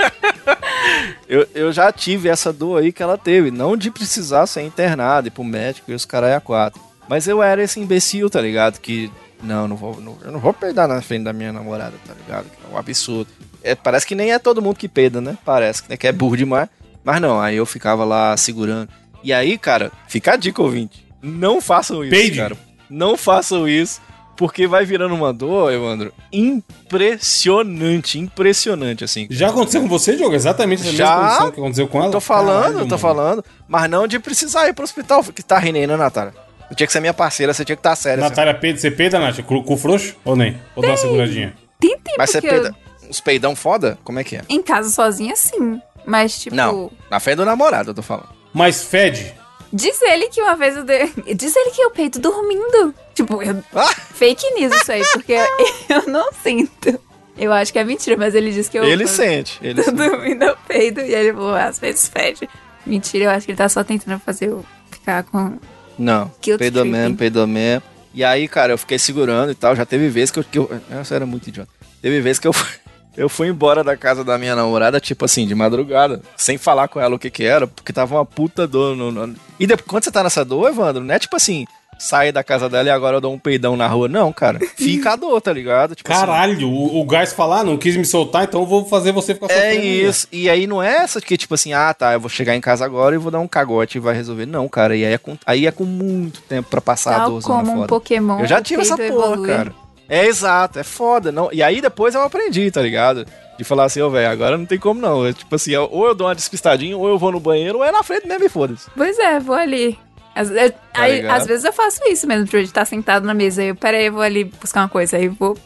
[1.26, 3.52] Eu, eu já tive essa dor aí que ela teve.
[3.52, 6.80] Não de precisar ser internado, ir pro médico e os caras a quatro.
[7.08, 8.80] Mas eu era esse imbecil, tá ligado?
[8.80, 9.08] Que.
[9.40, 12.44] Não, não vou, não- eu não vou peidar na frente da minha namorada, tá ligado?
[12.46, 13.30] Que é um absurdo.
[13.62, 15.38] É, parece que nem é todo mundo que peida, né?
[15.44, 16.68] Parece né, que é burro demais.
[17.04, 18.88] Mas não, aí eu ficava lá segurando.
[19.22, 21.06] E aí, cara, fica a dica, ouvinte.
[21.22, 22.38] Não façam isso, Peide.
[22.38, 22.56] cara.
[22.88, 24.00] Não façam isso.
[24.36, 29.26] Porque vai virando uma dor, Evandro, impressionante, impressionante, assim.
[29.28, 30.34] Já aconteceu com você, Diogo?
[30.34, 31.08] Exatamente essa Já.
[31.08, 32.10] mesma condição que aconteceu com ela?
[32.10, 32.98] Tô falando, Caralho, tô mano.
[32.98, 33.44] falando.
[33.68, 35.22] Mas não de precisar ir pro hospital.
[35.24, 36.32] Que tá rindo aí, né, Natália?
[36.70, 38.24] Você tinha que ser minha parceira, você tinha que estar tá séria.
[38.24, 38.30] assim.
[38.30, 39.40] Natália peida, você peida, Nath?
[39.42, 40.16] Com cu frouxo?
[40.24, 40.56] Ou nem?
[40.74, 41.52] Ou dá uma seguradinha?
[41.78, 42.74] Tem tempo Mas você peida.
[43.02, 43.10] eu...
[43.10, 43.98] Uns peidão foda?
[44.04, 44.42] Como é que é?
[44.48, 45.82] Em casa sozinha, sim.
[46.10, 46.56] Mas, tipo...
[46.56, 48.28] Não, na frente do namorado, eu tô falando.
[48.52, 49.32] Mas fede?
[49.72, 51.12] Diz ele que uma vez eu dei...
[51.34, 52.92] Diz ele que eu peito dormindo.
[53.14, 53.62] Tipo, eu...
[53.74, 53.94] Ah!
[53.94, 55.46] fake news isso aí, porque eu,
[55.88, 56.98] eu não sinto.
[57.38, 58.84] Eu acho que é mentira, mas ele disse que eu...
[58.84, 59.58] ele eu sente.
[59.62, 59.96] Ele tô sente.
[59.96, 61.00] dormindo, eu peido.
[61.00, 62.48] E ele falou, às vezes fede.
[62.84, 65.58] Mentira, eu acho que ele tá só tentando fazer eu ficar com...
[65.96, 66.90] Não, tripping.
[66.90, 67.82] mesmo, peidou mesmo.
[68.12, 69.76] E aí, cara, eu fiquei segurando e tal.
[69.76, 70.44] Já teve vezes que eu.
[70.44, 71.70] Que eu essa era muito idiota.
[72.02, 72.68] Teve vezes que eu fui,
[73.16, 77.00] eu fui embora da casa da minha namorada, tipo assim, de madrugada, sem falar com
[77.00, 78.96] ela o que que era, porque tava uma puta dor.
[78.96, 81.66] No, no- E depois, quando você tá nessa dor, Evandro, não é tipo assim,
[81.98, 84.08] sair da casa dela e agora eu dou um peidão na rua.
[84.08, 84.58] Não, cara.
[84.74, 85.94] Fica a dor, tá ligado?
[85.94, 88.86] Tipo assim, Caralho, o, o gás falar, ah, não quis me soltar, então eu vou
[88.86, 89.84] fazer você ficar É sofrendo.
[89.84, 90.26] isso.
[90.32, 92.86] E aí não é essa que, tipo assim, ah, tá, eu vou chegar em casa
[92.86, 94.46] agora e vou dar um cagote e vai resolver.
[94.46, 94.96] Não, cara.
[94.96, 97.58] E aí é com, aí é com muito tempo pra passar a Tal dor zona
[97.60, 97.88] como um fora.
[97.88, 98.40] Pokémon.
[98.40, 99.48] Eu já tive essa porra, evolui.
[99.48, 99.74] cara.
[100.10, 101.30] É exato, é foda.
[101.30, 101.48] Não...
[101.52, 103.24] E aí depois eu aprendi, tá ligado?
[103.56, 105.24] De falar assim, ô, velho, agora não tem como não.
[105.24, 107.92] É, tipo assim, ou eu dou uma despistadinha, ou eu vou no banheiro, ou é
[107.92, 108.90] na frente mesmo e foda-se.
[108.96, 109.96] Pois é, vou ali.
[110.34, 111.36] Às, eu- aí, ligado?
[111.40, 113.62] às vezes eu faço isso mesmo, de estar sentado na mesa.
[113.62, 115.16] Aí eu, peraí, eu vou ali buscar uma coisa.
[115.16, 115.56] Aí eu vou.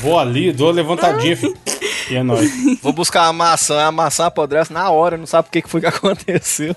[0.00, 1.56] Vou ali, dou levantadinha, filho.
[2.10, 2.50] E é nóis.
[2.82, 5.80] Vou buscar uma maçã, a maçã apodrece na hora, não sabe o que que foi
[5.80, 6.76] que aconteceu.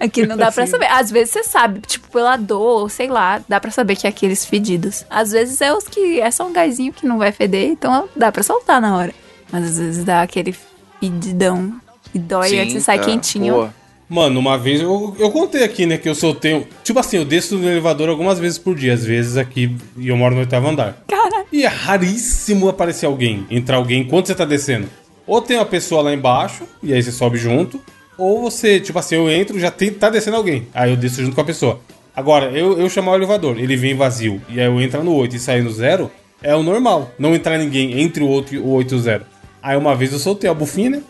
[0.00, 0.86] Aqui não dá pra saber.
[0.86, 4.10] Às vezes você sabe, tipo, pela dor, ou sei lá, dá pra saber que é
[4.10, 5.04] aqueles fedidos.
[5.08, 8.32] Às vezes é os que é só um gásinho que não vai feder, então dá
[8.32, 9.14] pra soltar na hora.
[9.52, 10.52] Mas às vezes dá aquele
[11.00, 11.80] fedidão
[12.12, 13.54] e dói antes de sair cara, quentinho.
[13.54, 13.68] pô.
[14.08, 16.66] Mano, uma vez eu, eu contei aqui, né, que eu soltei.
[16.84, 20.16] Tipo assim, eu desço no elevador algumas vezes por dia, às vezes aqui, e eu
[20.16, 20.96] moro no oitavo andar.
[21.08, 21.25] Cara,
[21.56, 24.90] E é raríssimo aparecer alguém, entrar alguém enquanto você tá descendo.
[25.26, 27.80] Ou tem uma pessoa lá embaixo, e aí você sobe junto,
[28.18, 30.66] ou você, tipo assim, eu entro já tem, tá descendo alguém.
[30.74, 31.80] Aí eu desço junto com a pessoa.
[32.14, 35.34] Agora, eu, eu chamar o elevador, ele vem vazio, e aí eu entrar no 8
[35.34, 36.10] e sair no 0,
[36.42, 37.10] é o normal.
[37.18, 39.24] Não entrar ninguém entre o 8 e o 8 e o 0.
[39.62, 41.02] Aí uma vez eu soltei a bufinha, né?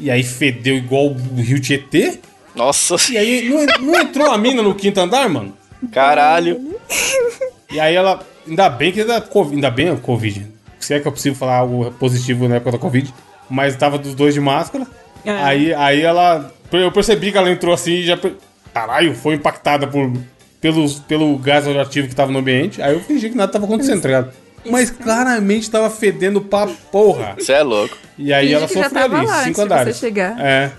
[0.00, 2.20] E aí fedeu igual o Rio Tietê.
[2.54, 5.54] Nossa, E aí não, não entrou a mina no quinto andar, mano?
[5.92, 6.74] caralho.
[7.74, 8.20] E aí ela.
[8.46, 10.46] Ainda bem que ainda, ainda bem a Covid.
[10.78, 13.12] Se é que é possível falar algo positivo na época da Covid.
[13.50, 14.86] Mas tava dos dois de máscara.
[15.24, 15.30] É.
[15.30, 16.52] Aí, aí ela.
[16.70, 18.16] Eu percebi que ela entrou assim e já.
[18.72, 20.12] Caralho, foi impactada por,
[20.60, 22.80] pelos, pelo gás radioativo que tava no ambiente.
[22.80, 24.32] Aí eu fingi que nada tava acontecendo, tá ligado?
[24.70, 27.34] Mas claramente tava fedendo pra porra.
[27.38, 27.96] Você é louco.
[28.16, 29.96] E aí Finge ela sofreu ali, lá cinco andares.
[29.96, 30.40] você chegar.
[30.40, 30.72] É.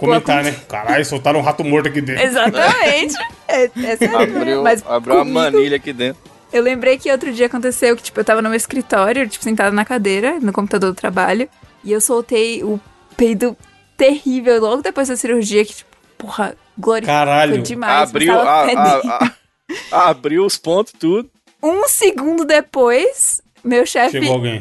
[0.00, 0.56] Comentar, né?
[0.68, 2.22] Caralho, soltaram um rato morto aqui dentro.
[2.24, 3.14] exatamente.
[3.48, 6.22] é, essa é a- Abriu, mas abriu uma comigo- manilha aqui dentro.
[6.52, 9.70] Eu lembrei que outro dia aconteceu que, tipo, eu tava no meu escritório, tipo, sentada
[9.70, 11.48] na cadeira, no computador do trabalho,
[11.84, 12.80] e eu soltei o
[13.16, 13.56] peido
[13.96, 17.06] terrível logo depois da cirurgia, que, tipo, porra, glória.
[17.06, 17.62] Caralho.
[17.62, 18.08] Demais.
[18.08, 19.30] abriu, a- a-
[19.92, 21.30] a- abriu os pontos, tudo.
[21.62, 24.18] Um segundo depois, meu chefe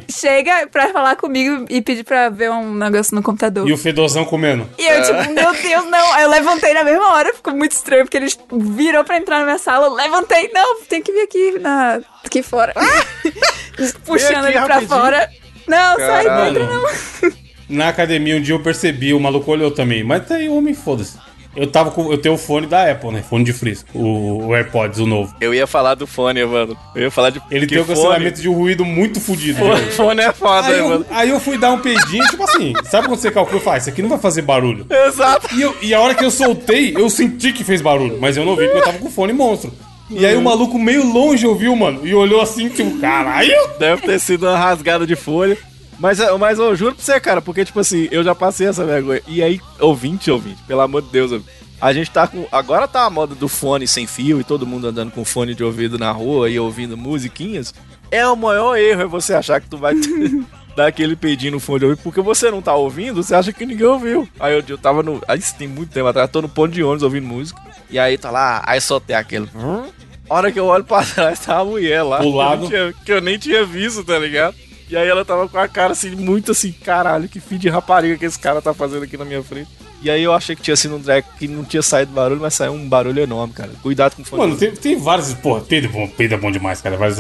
[0.09, 3.67] chega pra falar comigo e pedir pra ver um negócio no computador.
[3.67, 4.69] E o fedozão comendo.
[4.77, 6.13] E eu, tipo, meu Deus, não.
[6.13, 9.45] Aí eu levantei na mesma hora, ficou muito estranho, porque ele virou pra entrar na
[9.45, 9.87] minha sala.
[9.87, 12.73] Eu levantei, não, tem que vir aqui, na, aqui fora.
[14.05, 14.99] Puxando aqui ele pra rapidinho.
[14.99, 15.29] fora.
[15.67, 16.53] Não, sai Caralho.
[16.53, 17.31] dentro, não.
[17.69, 20.03] Na academia um dia eu percebi, o maluco olhou também.
[20.03, 21.17] Mas tá aí, homem, foda-se.
[21.55, 22.11] Eu tava com.
[22.11, 23.23] Eu tenho o fone da Apple, né?
[23.27, 23.89] Fone de frisco.
[23.97, 25.33] O, o AirPods, o novo.
[25.41, 26.77] Eu ia falar do fone, mano.
[26.95, 29.59] Eu ia falar de Ele tem um fone- cancelamento de ruído muito fodido.
[29.59, 29.91] Velho.
[29.91, 31.05] fone é foda, Aí né, eu, mano.
[31.09, 33.83] aí eu fui dar um peidinho, tipo assim, sabe quando você calcula e faz?
[33.83, 34.85] Isso aqui não vai fazer barulho.
[35.07, 35.53] Exato.
[35.55, 38.45] E, eu- e a hora que eu soltei, eu senti que fez barulho, mas eu
[38.45, 39.71] não vi porque eu tava com o fone monstro.
[40.11, 43.53] E aí o maluco meio longe ouviu, mano, e olhou assim, tipo, caralho!
[43.79, 45.55] Deve ter sido uma rasgada de folha.
[45.99, 48.85] Mas, é, mas eu juro pra você, cara, porque, tipo assim, eu já passei essa
[48.85, 49.21] vergonha.
[49.27, 52.47] E aí, ouvinte, ouvinte, pelo amor de Deus, ouvinte, a gente tá com.
[52.51, 55.63] Agora tá a moda do fone sem fio e todo mundo andando com fone de
[55.63, 57.73] ouvido na rua e ouvindo musiquinhas.
[58.11, 59.93] É o maior erro, é você achar que tu vai
[60.75, 63.65] dar aquele peidinho no fone de ouvido, porque você não tá ouvindo, você acha que
[63.65, 64.27] ninguém ouviu.
[64.39, 65.21] Aí eu, eu tava no.
[65.27, 67.61] Aí isso tem muito tempo atrás, tô no ponto de ônibus ouvindo música.
[67.89, 69.49] E aí tá lá, aí soltei aquele.
[69.55, 69.83] "Hum?"
[70.29, 72.19] A hora que eu olho pra trás, tá a mulher lá.
[72.19, 72.23] Do
[72.69, 74.55] que eu tinha- que eu nem tinha visto, tá ligado?
[74.89, 78.17] E aí ela tava com a cara assim, muito assim, caralho, que fim de rapariga
[78.17, 79.69] que esse cara tá fazendo aqui na minha frente.
[80.01, 82.53] E aí eu achei que tinha sido um drag que não tinha saído barulho, mas
[82.53, 83.69] saiu um barulho enorme, cara.
[83.83, 84.41] Cuidado com o fone.
[84.41, 85.33] Mano, tem, tem vários.
[85.33, 86.97] Porra, peido é bom, peido é bom demais, cara.
[86.97, 87.19] Vários.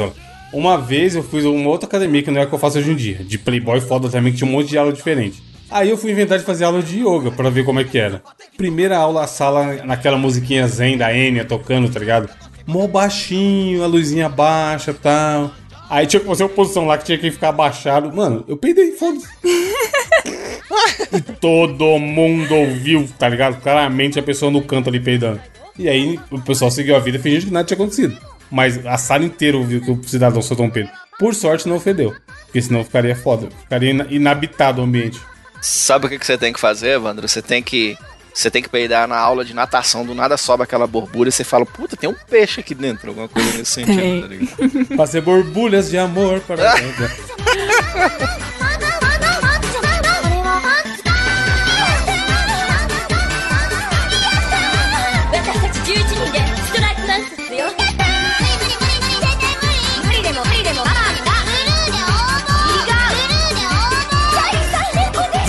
[0.51, 2.91] Uma vez eu fiz uma outra academia que não é a que eu faço hoje
[2.91, 5.43] em dia, de Playboy foda também, que tinha um monte de aula diferente.
[5.69, 8.23] Aí eu fui inventar de fazer aula de yoga pra ver como é que era.
[8.57, 12.29] Primeira aula, a sala naquela musiquinha zen da Enya tocando, tá ligado?
[12.65, 15.51] Mó baixinho, a luzinha baixa e tal.
[15.89, 18.15] Aí tinha que fazer uma posição lá que tinha que ficar abaixado.
[18.15, 19.27] Mano, eu peidei, foda-se.
[21.11, 23.59] e todo mundo ouviu, tá ligado?
[23.61, 25.41] Claramente a pessoa no canto ali peidando.
[25.77, 28.17] E aí o pessoal seguiu a vida fingindo que nada tinha acontecido.
[28.51, 30.89] Mas a sala inteira ouviu que o cidadão soltou um peido.
[31.17, 32.15] Por sorte não ofendeu.
[32.45, 33.49] Porque senão ficaria foda.
[33.63, 35.19] Ficaria ina- inabitado o ambiente.
[35.61, 37.27] Sabe o que você tem que fazer, Evandro?
[37.27, 37.97] Você tem que.
[38.33, 41.43] Você tem que peidar na aula de natação, do nada sobe aquela borbulha e você
[41.43, 44.95] fala, puta, tem um peixe aqui dentro, alguma coisa nesse sentido, tá?
[44.95, 46.75] Fazer borbulhas de amor para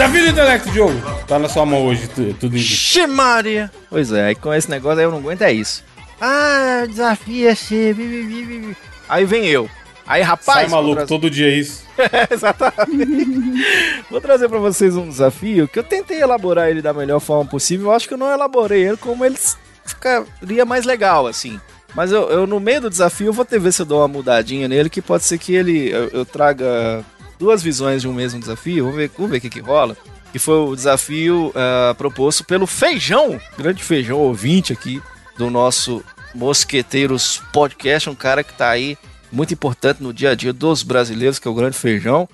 [0.00, 1.09] Desafio do intelecto, Diogo!
[1.30, 3.70] Tá na sua mão hoje, tu- tudo em Xe Maria!
[3.88, 5.84] Pois é, aí com esse negócio aí eu não aguento é isso.
[6.20, 8.76] Ah, é bi.
[9.08, 9.70] Aí vem eu.
[10.04, 10.62] Aí, rapaz.
[10.62, 11.84] Sai maluco, trazer- todo dia é isso.
[12.32, 13.64] Exatamente.
[14.10, 17.86] Vou trazer pra vocês um desafio que eu tentei elaborar ele da melhor forma possível.
[17.86, 19.38] Eu acho que eu não elaborei ele como ele
[19.86, 21.60] ficaria mais legal, assim.
[21.94, 24.08] Mas eu, eu, no meio do desafio, eu vou ter ver se eu dou uma
[24.08, 27.04] mudadinha nele, que pode ser que ele eu, eu traga
[27.38, 28.82] duas visões de um mesmo desafio.
[28.86, 29.96] Vamos ver, vamos ver o que, que rola.
[30.32, 35.02] Que foi o desafio ah, proposto pelo Feijão, grande Feijão ouvinte aqui
[35.36, 38.96] do nosso Mosqueteiros Podcast, um cara que tá aí
[39.32, 42.28] muito importante no dia a dia dos brasileiros, que é o grande Feijão.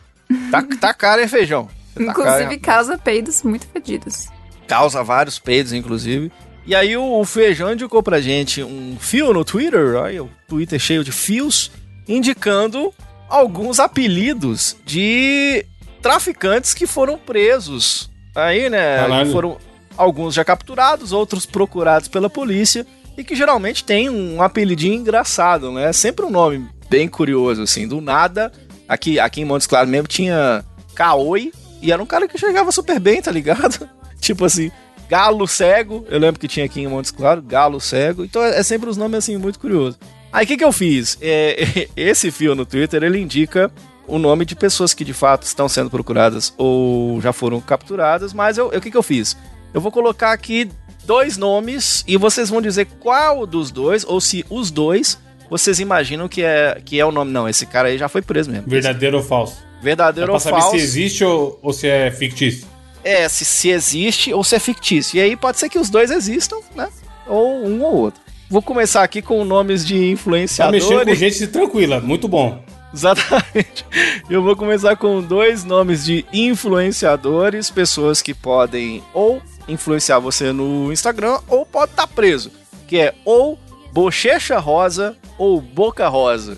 [0.50, 1.68] Tá, tá caro, hein, Feijão?
[1.94, 4.28] Tá Inclusive, causa peidos muito fedidos.
[4.66, 6.30] causa vários peidos, inclusive.
[6.66, 10.78] E aí o, o Feijão indicou pra gente um fio no Twitter, aí o Twitter
[10.78, 11.70] cheio de fios,
[12.08, 12.92] indicando
[13.28, 15.64] alguns apelidos de
[16.06, 18.08] traficantes que foram presos.
[18.32, 18.98] Aí, né?
[18.98, 19.26] Caralho.
[19.26, 19.56] Que foram,
[19.96, 22.86] alguns já capturados, outros procurados pela polícia,
[23.18, 25.92] e que geralmente tem um apelidinho engraçado, né?
[25.92, 28.52] Sempre um nome bem curioso, assim, do nada.
[28.88, 30.64] Aqui, aqui em Montes Claros mesmo tinha
[30.94, 33.88] Kaoi, e era um cara que chegava super bem, tá ligado?
[34.20, 34.70] tipo assim,
[35.08, 38.62] Galo Cego, eu lembro que tinha aqui em Montes Claros, Galo Cego, então é, é
[38.62, 39.98] sempre os nomes assim muito curiosos.
[40.32, 41.18] Aí o que, que eu fiz?
[41.20, 43.72] É, esse fio no Twitter ele indica
[44.06, 48.58] o nome de pessoas que de fato estão sendo procuradas ou já foram capturadas, mas
[48.58, 49.36] eu, o que, que eu fiz?
[49.74, 50.70] Eu vou colocar aqui
[51.04, 55.18] dois nomes e vocês vão dizer qual dos dois, ou se os dois,
[55.50, 57.30] vocês imaginam que é, que é o nome.
[57.32, 58.68] Não, esse cara aí já foi preso mesmo.
[58.68, 59.56] Verdadeiro ou falso?
[59.80, 60.76] É Verdadeiro pra ou saber falso?
[60.78, 62.66] se existe ou, ou se é fictício.
[63.04, 65.16] É, se, se existe ou se é fictício.
[65.16, 66.88] E aí pode ser que os dois existam, né?
[67.26, 68.20] Ou um ou outro.
[68.48, 70.84] Vou começar aqui com nomes de Tá influenciadores.
[70.84, 72.64] mexendo com gente tranquila, muito bom.
[72.96, 73.84] Exatamente.
[74.30, 80.90] Eu vou começar com dois nomes de influenciadores, pessoas que podem ou influenciar você no
[80.90, 82.50] Instagram ou pode estar preso,
[82.88, 83.58] que é ou
[83.92, 86.56] Bochecha Rosa ou Boca Rosa.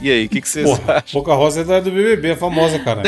[0.00, 1.20] E aí, o que, que vocês Porra, acham?
[1.20, 3.02] Boca Rosa é da do BBB, é famosa, cara.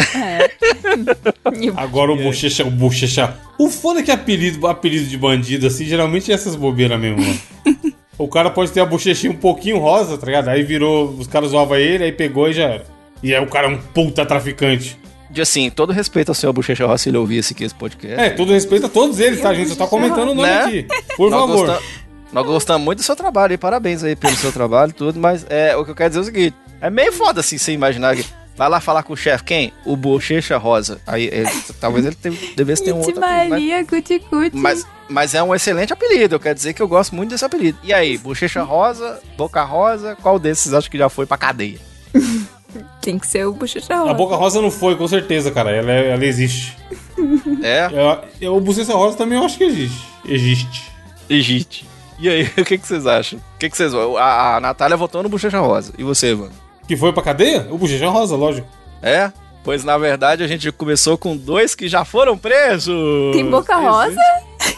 [1.54, 3.36] E Agora o Bochecha, o Bochecha.
[3.60, 7.40] O foda é que apelido, apelido de bandido, assim, geralmente é essas bobeiras mesmo, mano.
[8.18, 10.48] O cara pode ter a bochechinha um pouquinho rosa, tá ligado?
[10.48, 12.84] Aí virou, os caras zoavam ele, aí pegou e já era.
[13.22, 14.98] E aí o cara é um puta traficante.
[15.30, 18.18] De assim, todo respeito ao senhor Bochecha Rosa se ele ouvisse aqui esse podcast.
[18.20, 19.52] É, todo respeito a todos eles, tá?
[19.52, 20.62] Gente só tá comentando o nome Né?
[20.62, 20.86] aqui.
[21.16, 21.66] Por Nós favor.
[21.66, 21.86] gostam-
[22.32, 25.44] Nós gostamos muito do seu trabalho e parabéns aí pelo seu trabalho e tudo, mas
[25.50, 28.16] é, o que eu quero dizer é o seguinte: é meio foda assim você imaginar
[28.16, 28.24] que
[28.56, 29.72] vai lá falar com o chefe, quem?
[29.84, 31.00] O Bochecha Rosa.
[31.06, 34.56] Aí ele- talvez ele te- devesse ter um outro apelido, mas, Maria, cuti cuti.
[34.56, 37.78] mas, mas é um excelente apelido, eu quero dizer que eu gosto muito desse apelido.
[37.82, 41.78] E aí, Bochecha Rosa, Boca Rosa, qual desses acho que já foi pra cadeia?
[43.00, 44.14] Tem que ser o bochecha A rosa.
[44.14, 45.70] Boca Rosa não foi, com certeza, cara.
[45.70, 46.76] Ela, é- ela existe.
[47.62, 50.06] É, Eu, eu, o Bochecha Rosa também eu acho que existe.
[50.28, 50.90] Existe.
[51.30, 51.86] Egite.
[52.18, 53.38] E aí, o que, que vocês acham?
[53.38, 53.94] O que, que vocês?
[53.94, 55.92] A, a Natália votou no Bochecha Rosa.
[55.96, 56.52] E você, mano?
[56.86, 57.66] Que foi pra cadeia?
[57.70, 58.68] O Bochecha Rosa, lógico.
[59.02, 59.32] É?
[59.64, 62.94] Pois na verdade a gente começou com dois que já foram presos.
[63.32, 64.20] Tem Boca Rosa?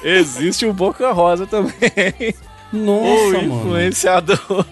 [0.03, 1.75] Existe o Boca Rosa também.
[2.73, 3.61] o Nossa, mano.
[3.61, 4.64] influenciador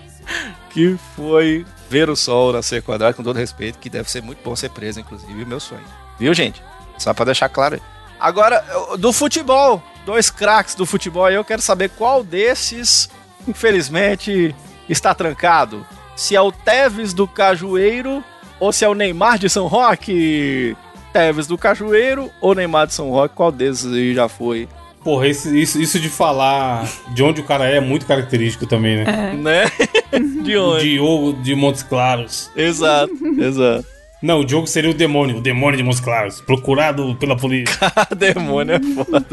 [0.70, 4.54] que foi ver o sol nascer quadrado, com todo respeito, que deve ser muito bom
[4.54, 5.84] ser preso, inclusive, meu sonho.
[6.18, 6.62] Viu, gente?
[6.98, 7.82] Só pra deixar claro aí.
[8.18, 8.64] Agora,
[8.98, 13.08] do futebol, dois craques do futebol, aí eu quero saber qual desses,
[13.46, 14.54] infelizmente,
[14.88, 15.86] está trancado.
[16.16, 18.24] Se é o Tevez do Cajueiro
[18.58, 20.74] ou se é o Neymar de São Roque.
[21.12, 24.68] Tevez do Cajueiro ou Neymar de São Roque, qual desses aí já foi?
[25.02, 28.96] Porra, esse- isso, isso de falar de onde o cara é é muito característico também,
[29.04, 29.32] né?
[29.34, 29.64] Né?
[30.42, 30.90] de O onde?
[30.90, 32.50] Diogo de Montes Claros.
[32.56, 33.86] Exato, exato.
[34.22, 37.76] Não, o Diogo seria o demônio, o demônio de Montes Claros, procurado pela polícia.
[37.94, 39.26] A demônio é foda.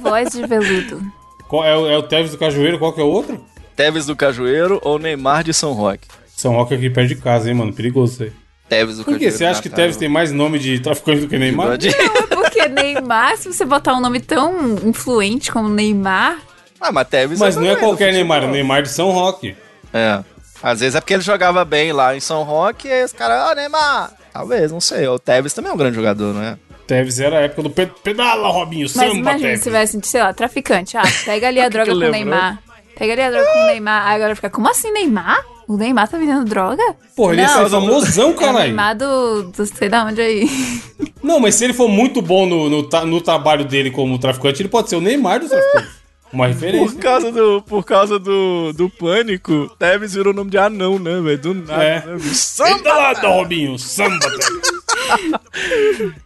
[0.00, 1.02] Voz de veludo.
[1.48, 3.44] Qual é, o- é o Tevez do Cajueiro, qual que é o outro?
[3.80, 6.06] Tevez do Cajueiro ou Neymar de São Roque?
[6.36, 7.72] São Roque aqui perto de casa, hein, mano?
[7.72, 8.32] Perigoso isso aí.
[8.68, 9.12] Tevez do Por?
[9.14, 9.36] Cajueiro.
[9.36, 11.78] Você acha que Tevez tem mais nome de traficante do que Neymar?
[11.78, 11.90] De...
[12.28, 16.38] Porque Neymar, se você botar um nome tão influente como Neymar,
[16.80, 18.12] Ah, mas Tevez Mas não é qualquer.
[18.12, 19.56] Neymar, é o Neymar de São Roque.
[19.94, 20.22] É.
[20.62, 23.50] Às vezes é porque ele jogava bem lá em São Roque e aí os caras,
[23.50, 24.12] ah, Neymar.
[24.32, 25.08] Talvez, não sei.
[25.08, 26.58] O Tevez também é um grande jogador, não é?
[26.86, 29.58] Tevez era a época do pe- pedala, Robinho, mas samba, imagina Tevez.
[29.60, 30.96] se tivesse, sei lá, traficante.
[30.98, 32.12] Ah, pega ali a droga que com o lembrou?
[32.34, 32.62] Neymar.
[32.98, 34.06] Pega ali a droga com o Neymar.
[34.06, 35.44] Aí agora fica, como assim Neymar?
[35.66, 36.82] O Neymar tá vendendo droga?
[37.16, 38.58] Porra, ele ia Não, ser famosão, É o caralho.
[38.58, 40.48] Neymar do, do sei da onde aí.
[41.22, 44.68] Não, mas se ele for muito bom no, no, no trabalho dele como traficante, ele
[44.68, 46.00] pode ser o Neymar dos traficantes.
[46.32, 46.98] Uma Por referência.
[47.00, 51.38] causa do, por causa do, do pânico, Tevez virou nome de anão, né, velho?
[51.38, 52.06] Do nada, É.
[52.06, 52.34] né, bicho?
[52.36, 54.26] Samba, Robinho, samba.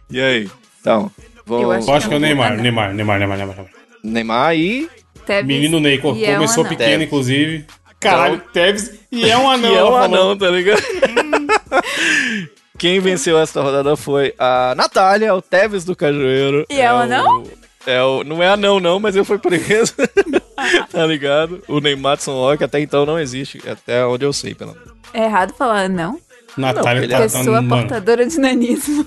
[0.09, 0.49] E aí?
[0.81, 1.11] Então,
[1.45, 1.61] vou...
[1.61, 2.57] Eu acho Eu acho que é o Neymar.
[2.57, 3.55] Neymar, Neymar, Neymar, Neymar.
[3.55, 3.71] Neymar.
[4.03, 4.89] Neymar e...
[5.25, 6.69] Tevez Menino Ney, e é um começou anão.
[6.69, 7.07] pequeno, Tevez.
[7.07, 7.65] inclusive.
[7.99, 9.71] Caralho, Tevez e é um anão.
[9.71, 10.81] que é um anão, tá ligado?
[12.77, 16.65] Quem venceu essa rodada foi a Natália, o Tevez do Cajueiro.
[16.69, 17.43] E é um anão?
[17.87, 19.93] É o, não é anão, não, mas ele foi preso.
[20.91, 21.63] tá ligado?
[21.67, 24.89] O Neymar de São até então não existe, até onde eu sei, pelo menos.
[25.13, 26.19] É errado falar não?
[26.57, 27.81] Natália Não, tá, tá Pessoa mano.
[27.81, 29.05] portadora de nanismo.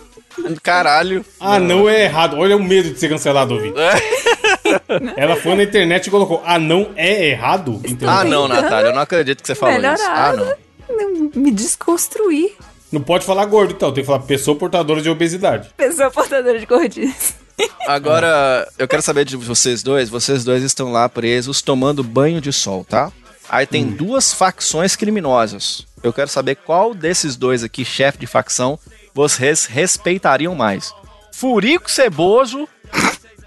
[0.62, 1.24] Caralho.
[1.40, 2.36] Ah, não é errado.
[2.38, 3.74] Olha o medo de ser cancelado, ouvinte.
[5.16, 7.80] Ela foi na internet e colocou: Ah, não é errado?
[7.84, 10.04] Então, Ah, não, Natália, eu não acredito que você falou isso.
[10.08, 11.30] Ah, não.
[11.34, 12.52] Me desconstruir.
[12.90, 13.92] não pode falar gordo, então.
[13.92, 15.70] Tem que falar pessoa portadora de obesidade.
[15.76, 17.34] Pessoa portadora de gordice.
[17.86, 20.08] Agora, eu quero saber de vocês dois.
[20.08, 23.10] Vocês dois estão lá presos tomando banho de sol, tá?
[23.48, 25.86] Aí tem duas facções criminosas.
[26.02, 28.78] Eu quero saber qual desses dois aqui, chefe de facção,
[29.14, 30.92] vocês respeitariam mais.
[31.32, 32.68] Furico Ceboso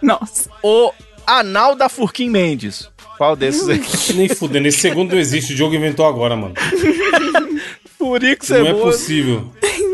[0.01, 0.49] Nossa.
[0.61, 0.93] ou
[1.25, 2.89] Anal da Furquim Mendes.
[3.17, 3.81] Qual desses aí?
[4.15, 6.55] Nem fudendo, esse segundo não existe, o jogo inventou agora, mano.
[7.97, 9.51] Furico Não é Ceboso possível.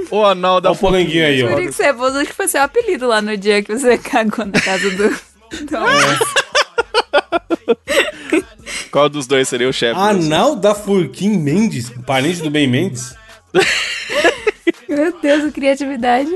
[0.09, 1.49] ou Anal da Olha o polenguinho aí, ó.
[1.49, 4.89] Furico Ceboso, acho que foi seu apelido lá no dia que você cagou na casa
[4.91, 5.09] do...
[5.09, 5.77] do
[8.91, 9.99] Qual dos dois seria o chefe?
[9.99, 13.13] Anal da Furquim Mendes, parente do Ben Mendes.
[14.87, 16.33] Meu Deus, a criatividade.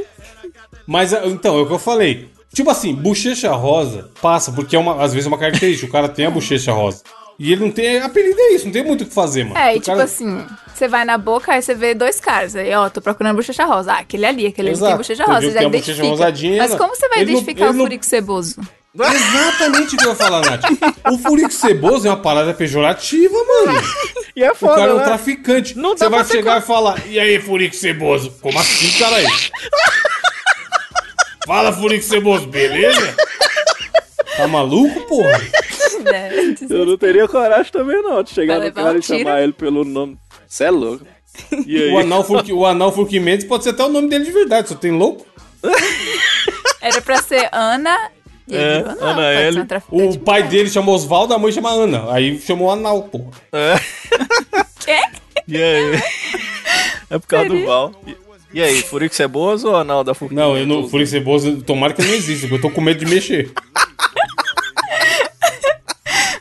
[0.85, 2.29] Mas, então, é o que eu falei.
[2.53, 5.87] Tipo assim, bochecha rosa passa, porque é uma, às vezes é uma característica.
[5.87, 7.01] O cara tem a bochecha rosa.
[7.39, 7.99] E ele não tem.
[7.99, 9.57] Apelido é isso, não tem muito o que fazer, mano.
[9.57, 12.55] É, e O tipo cara- assim, você vai na boca, aí você vê dois caras.
[12.55, 13.93] Aí, ó, tô procurando bochecha rosa.
[13.93, 14.97] Ah, aquele ali, aquele ali tem Exato.
[14.97, 15.41] bochecha rosa.
[15.41, 16.09] Você já tem bochecha identifica.
[16.09, 16.77] rosadinha, Mas né?
[16.77, 18.61] como você vai Ele não- identificar ele o não- furico ceboso?
[18.93, 20.63] Exatamente o que eu ia falar, Nath.
[21.13, 23.81] O furico ceboso é uma parada pejorativa, mano.
[24.33, 25.03] E é O foda, cara é um né?
[25.03, 25.77] traficante.
[25.77, 28.31] Não Você vai chegar e falar, e aí, furico ceboso?
[28.41, 29.27] Como assim, caralho?
[31.51, 33.13] Fala, furico ceboso, beleza?
[34.37, 35.37] Tá maluco, porra?
[36.09, 36.55] né?
[36.69, 39.51] Eu não teria coragem também, não, de chegar Vai no cara um e chamar ele
[39.51, 40.17] pelo nome.
[40.47, 41.05] Você é louco.
[41.67, 41.91] E aí?
[41.91, 44.69] O anal, Furqui, o anal Furqui Mendes pode ser até o nome dele de verdade,
[44.69, 45.25] só tem louco.
[46.79, 47.97] Era pra ser Ana.
[48.47, 50.07] E É, virou Ana, Ana pode ser L.
[50.15, 52.13] O pai dele chama Osvaldo, a mãe chama Ana.
[52.13, 53.31] Aí chamou anal, porra.
[54.79, 55.01] Quê?
[55.49, 56.01] E aí?
[57.09, 57.91] É por causa do Val.
[58.53, 60.35] E, aí, Furico Ceboso ou Anal da Furquim?
[60.35, 63.05] Não, eu não, Furico Ceboso, tomara que não exista, porque eu tô com medo de
[63.09, 63.51] mexer.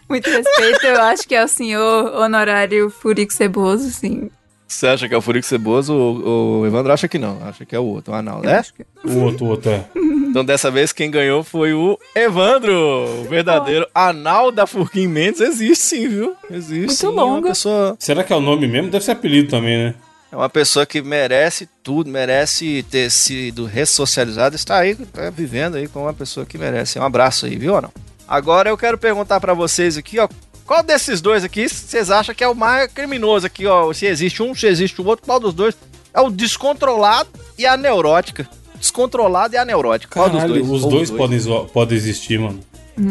[0.08, 4.28] Muito respeito, eu acho que é o senhor honorário Furico Ceboso, sim.
[4.66, 7.38] Você acha que é o Furico Ceboso ou o Evandro acha que não?
[7.44, 8.58] Acha que é o outro, o Anal, né?
[8.58, 9.84] Acho que- O outro, o outro é.
[9.96, 12.72] Então dessa vez quem ganhou foi o Evandro,
[13.20, 15.40] o verdadeiro Anal da Furquim Mendes.
[15.40, 16.34] Existe sim, viu?
[16.50, 17.06] Existe Muito sim.
[17.06, 17.48] É longo.
[17.48, 18.90] pessoa, Será que é o nome mesmo?
[18.90, 19.94] Deve ser apelido também, né?
[20.30, 24.54] É uma pessoa que merece tudo, merece ter sido ressocializada.
[24.54, 26.98] Está aí, tá vivendo aí com uma pessoa que merece.
[26.98, 27.92] Um abraço aí, viu, Anal?
[28.28, 30.28] Agora eu quero perguntar pra vocês aqui, ó.
[30.64, 33.92] Qual desses dois aqui vocês acham que é o mais criminoso aqui, ó?
[33.92, 35.76] Se existe um, se existe o outro, qual dos dois?
[36.14, 38.48] É o descontrolado e a neurótica.
[38.78, 40.14] Descontrolado e a neurótica.
[40.14, 40.70] Qual dos Caralho, dois?
[40.70, 41.40] os Ou dois, podem,
[41.72, 42.60] podem existir, mano.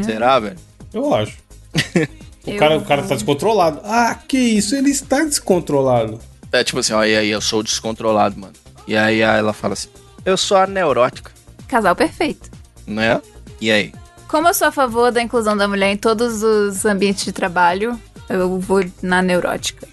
[0.03, 0.57] Será, velho?
[0.93, 1.37] Eu acho.
[2.47, 3.81] O Eu cara, o cara tá descontrolado.
[3.83, 4.73] Ah, que isso?
[4.73, 6.19] Ele está descontrolado.
[6.51, 8.53] É tipo assim, ó, e aí, eu sou descontrolado, mano.
[8.87, 9.89] E aí ela fala assim,
[10.25, 11.31] eu sou a neurótica,
[11.67, 12.49] Casal perfeito.
[12.87, 13.21] né?
[13.61, 13.93] E aí?
[14.27, 17.99] Como eu sou a favor da inclusão da mulher em todos os ambientes de trabalho,
[18.29, 19.87] eu vou na neurótica.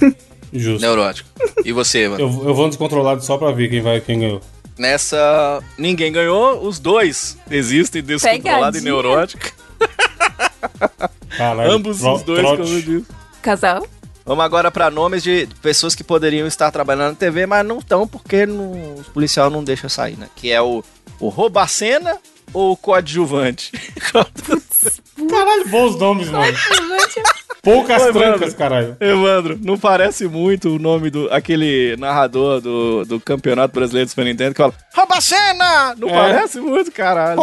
[0.52, 0.80] Justo.
[0.86, 1.28] Neurótico.
[1.64, 2.20] E você, mano?
[2.20, 4.40] Eu, eu vou no descontrolado só pra ver quem vai quem ganhou.
[4.78, 8.92] Nessa, ninguém ganhou, os dois existem, descontrolado e Pegadinha.
[8.92, 9.50] neurótico.
[11.36, 11.70] Caralho.
[11.72, 12.62] Ambos tro- os dois, trote.
[12.62, 13.06] como eu disse.
[13.42, 13.86] Casal?
[14.26, 18.06] Vamos agora pra nomes de pessoas que poderiam estar trabalhando na TV, mas não estão
[18.06, 20.28] porque não, os policial não deixa sair, né?
[20.34, 20.82] Que é o,
[21.20, 22.16] o Robacena
[22.52, 23.70] ou o coadjuvante?
[25.28, 26.56] Caralho, bons nomes, mano.
[27.62, 28.54] Poucas Oi, trancas, mano.
[28.56, 28.96] caralho.
[29.00, 34.24] Evandro, não parece muito o nome do aquele narrador do, do Campeonato Brasileiro do Super
[34.26, 35.94] Nintendo que fala Robacena!
[35.96, 36.12] Não É.
[36.12, 37.40] parece muito, caralho.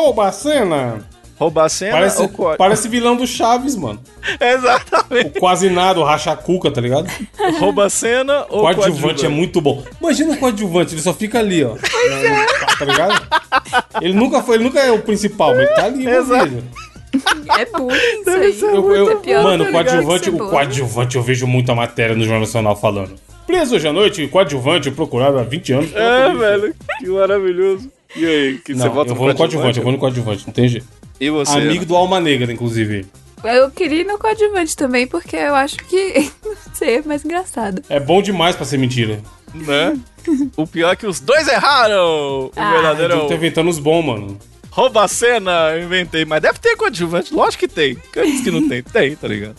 [1.41, 1.93] Rouba a cena.
[1.93, 2.57] Parece, ou coadjuvante?
[2.59, 3.99] parece vilão do Chaves, mano.
[4.39, 5.37] Exatamente.
[5.37, 7.09] O quase nada, o racha-cuca, tá ligado?
[7.59, 9.25] Robacena ou O coadjuvante coadjuvante?
[9.25, 9.83] é muito bom.
[9.99, 11.73] Imagina o coadjuvante, ele só fica ali, ó.
[11.75, 13.27] Na- Tá ligado?
[14.01, 16.63] Ele nunca foi, ele nunca é o principal, mas ele tá ali, Exato.
[17.57, 18.75] É bullying isso aí.
[18.75, 22.41] Eu, eu- É pior mano, o coadjuvante, o coadjuvante, eu vejo muita matéria no Jornal
[22.41, 23.15] Nacional falando.
[23.47, 25.91] Preso hoje à noite, coadjuvante procurado há 20 anos.
[25.95, 26.39] É, polícia.
[26.49, 27.91] velho, que maravilhoso.
[28.15, 30.53] E aí, que você Não, volta eu vou no coadjuvante, eu vou no coadjuvante, não
[30.53, 30.87] tem jeito.
[31.21, 31.51] E você?
[31.57, 33.05] Amigo do Alma Negra, inclusive.
[33.43, 37.81] Eu queria ir no coadjuvante também, porque eu acho que, não sei, é mais engraçado.
[37.89, 39.21] É bom demais pra ser mentira.
[39.53, 39.97] né?
[40.57, 42.45] O pior é que os dois erraram!
[42.47, 42.71] O Ah.
[42.73, 44.39] verdadeiro é Eu tô inventando os bons, mano.
[44.71, 46.23] Roubacena, eu inventei.
[46.25, 47.97] Mas deve ter coadjuvante, lógico que tem.
[48.13, 48.81] Quem disse que não tem?
[48.81, 49.55] Tem, tá ligado?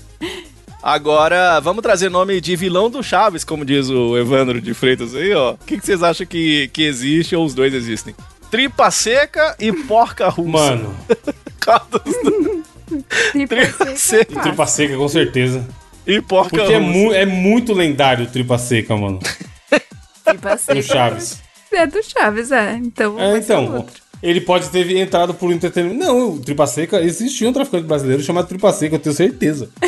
[0.82, 5.32] Agora, vamos trazer nome de vilão do Chaves, como diz o Evandro de Freitas aí,
[5.32, 5.52] ó.
[5.52, 8.14] O que, que vocês acham que, que existe ou os dois existem?
[8.50, 10.48] Tripa seca e porca russa.
[10.50, 10.96] Mano,
[11.90, 12.62] Dos dois?
[13.32, 15.66] Tripa seca tripa seca, com certeza.
[16.06, 19.18] e porca Porque é, mu- é muito lendário o tripa seca, mano.
[20.24, 20.74] Tripa seca.
[20.74, 21.40] No Chaves.
[21.72, 22.74] É do Chaves, é.
[22.74, 23.86] Então, É, ser então.
[24.22, 25.98] Ele pode ter entrado por entretenimento.
[25.98, 29.68] Não, o Tripa Seca, existia um traficante brasileiro chamado Tripa Seca, eu tenho certeza.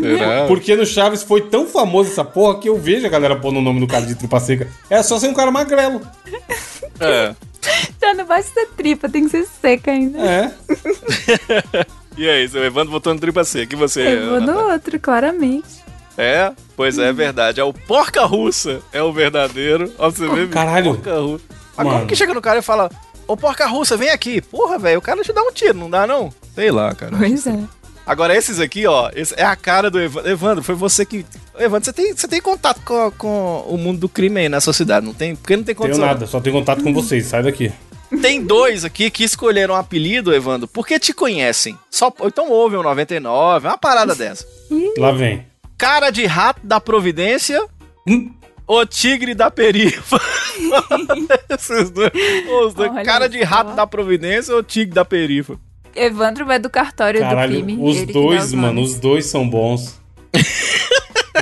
[0.00, 0.46] Será?
[0.46, 3.62] Porque no Chaves foi tão famoso essa porra que eu vejo a galera pondo o
[3.62, 4.68] nome do cara de Tripa Seca.
[4.88, 6.02] É só ser um cara magrelo.
[7.00, 7.34] É.
[8.14, 10.18] Não basta ser tripa, tem que ser seca ainda.
[10.18, 10.52] É.
[12.16, 13.74] E aí, seu Evandro votou no tripa seca.
[13.74, 14.02] E você?
[14.02, 15.82] Eu vou no outro, claramente.
[16.18, 16.52] É?
[16.76, 17.60] Pois é, é verdade.
[17.60, 18.80] É o porca russa.
[18.92, 19.90] É o verdadeiro.
[19.96, 20.46] Ó, você vê?
[20.48, 20.94] caralho.
[20.96, 21.44] Porca russa.
[21.76, 21.98] Mas Mano.
[21.98, 22.90] como que chega no cara e fala,
[23.26, 24.42] ô porca russa, vem aqui.
[24.42, 26.30] Porra, velho, o cara te dá um tiro, não dá não?
[26.54, 27.16] Sei lá, cara.
[27.16, 27.58] Pois é.
[28.04, 30.30] Agora, esses aqui, ó, esse é a cara do Evandro.
[30.30, 31.24] Evandro, foi você que.
[31.58, 34.72] Evandro, você tem, você tem contato com, com o mundo do crime aí na sua
[34.72, 35.36] cidade, não tem?
[35.36, 36.04] Porque não tem Tenho condição.
[36.06, 37.24] nada, só tenho contato com vocês.
[37.26, 37.72] Sai daqui.
[38.20, 41.78] Tem dois aqui que escolheram um apelido, Evandro, porque te conhecem.
[41.90, 44.46] Só, então ouvem o 99, uma parada dessa.
[44.98, 45.46] Lá vem.
[45.78, 47.62] Cara de rato da Providência
[48.06, 48.32] Hum?
[48.66, 50.20] ou tigre da perifa?
[51.48, 52.10] Esses dois.
[52.64, 52.90] Os dois.
[52.90, 53.44] Olha Cara de só.
[53.44, 55.58] rato da Providência ou tigre da perifa?
[55.94, 57.76] Evandro vai do cartório do Caralho, crime.
[57.80, 59.98] os dois, mano, os dois são bons.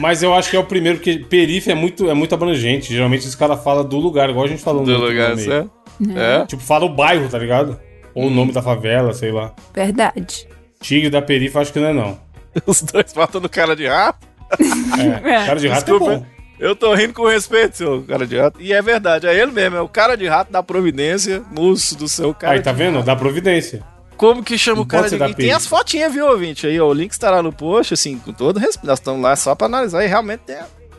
[0.00, 2.92] Mas eu acho que é o primeiro, porque perifa é muito, é muito abrangente.
[2.94, 5.70] Geralmente os caras falam do lugar, igual a gente falou Do outro lugar, certo?
[6.16, 6.46] É.
[6.46, 7.78] Tipo, fala o bairro, tá ligado?
[8.14, 8.26] Ou Hum.
[8.28, 9.52] o nome da favela, sei lá.
[9.74, 10.48] Verdade.
[10.80, 12.18] Tigre da perifa, acho que não é não.
[12.66, 14.26] Os dois matam no cara de rato.
[14.50, 16.12] É, cara de rato Desculpa.
[16.12, 16.26] é bom.
[16.58, 18.60] Eu tô rindo com respeito, seu cara de rato.
[18.60, 22.08] E é verdade, é ele mesmo, é o cara de rato da Providência, moço do
[22.08, 22.54] seu cara.
[22.54, 22.94] Aí, tá de vendo?
[22.96, 23.06] rato.
[23.06, 23.80] Dá providência.
[24.16, 26.66] Como que chama Não o cara de da E tem as fotinhas, viu, ouvinte?
[26.66, 28.88] Aí, ó, o link estará no post, assim, com todo respeito.
[28.88, 30.56] Nós estamos lá só pra analisar e realmente tem.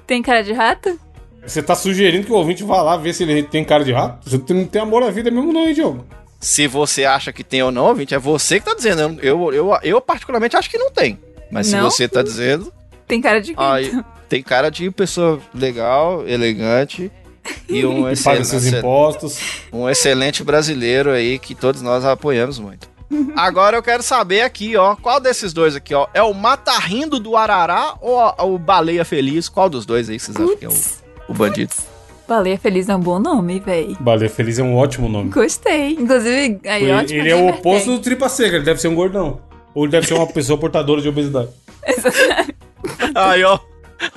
[0.07, 0.97] Tem cara de rato?
[1.49, 4.29] Você tá sugerindo que o ouvinte vá lá ver se ele tem cara de rato?
[4.29, 6.05] Você não tem amor à vida mesmo não, hein, Diogo?
[6.39, 9.19] Se você acha que tem ou não, ouvinte, é você que tá dizendo.
[9.21, 11.19] Eu, eu, eu particularmente acho que não tem.
[11.51, 11.89] Mas Não?
[11.89, 12.71] se você tá dizendo,
[13.07, 13.63] Tem cara de quem?
[13.65, 13.91] aí
[14.29, 17.11] tem cara de pessoa legal, elegante
[17.67, 19.39] e um E paga seus excelente, impostos.
[19.73, 22.87] um excelente brasileiro aí que todos nós apoiamos muito.
[23.35, 27.19] Agora eu quero saber aqui, ó, qual desses dois aqui, ó, é o Mata Rindo
[27.19, 29.49] do Arará ou a- o Baleia Feliz?
[29.49, 30.73] Qual dos dois aí vocês acham que é o,
[31.29, 31.73] o bandido?
[32.27, 33.95] Baleia Feliz é um bom nome, véi.
[33.99, 35.29] Baleia Feliz é um ótimo nome.
[35.31, 35.93] Gostei.
[35.93, 37.19] Inclusive, aí Ele, ótimo.
[37.19, 39.39] ele é o oposto do tripa seca, ele deve ser um gordão.
[39.73, 41.49] Ou ele deve ser uma pessoa portadora de obesidade.
[43.15, 43.57] Aí, ó,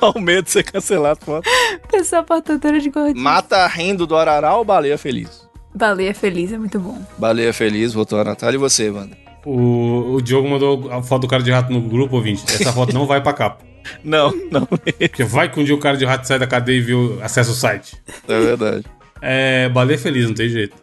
[0.01, 1.49] ó o medo de ser cancelado, foda.
[1.91, 3.23] Pessoa portadora de gordinho.
[3.23, 5.49] Mata Rindo do Arará ou Baleia Feliz?
[5.75, 6.99] Baleia Feliz é muito bom.
[7.17, 9.17] Baleia Feliz, voltou a Natália e você, Wanda?
[9.45, 12.45] O, o Diogo mandou a foto do cara de rato no grupo, ouvinte.
[12.47, 13.65] Essa foto não vai pra capa.
[14.05, 16.81] Não, não, Porque vai que um dia o cara de rato sai da cadeia e
[16.81, 17.97] viu, acessa o site.
[18.29, 18.85] é verdade.
[19.21, 20.77] É, baleia feliz, não tem jeito.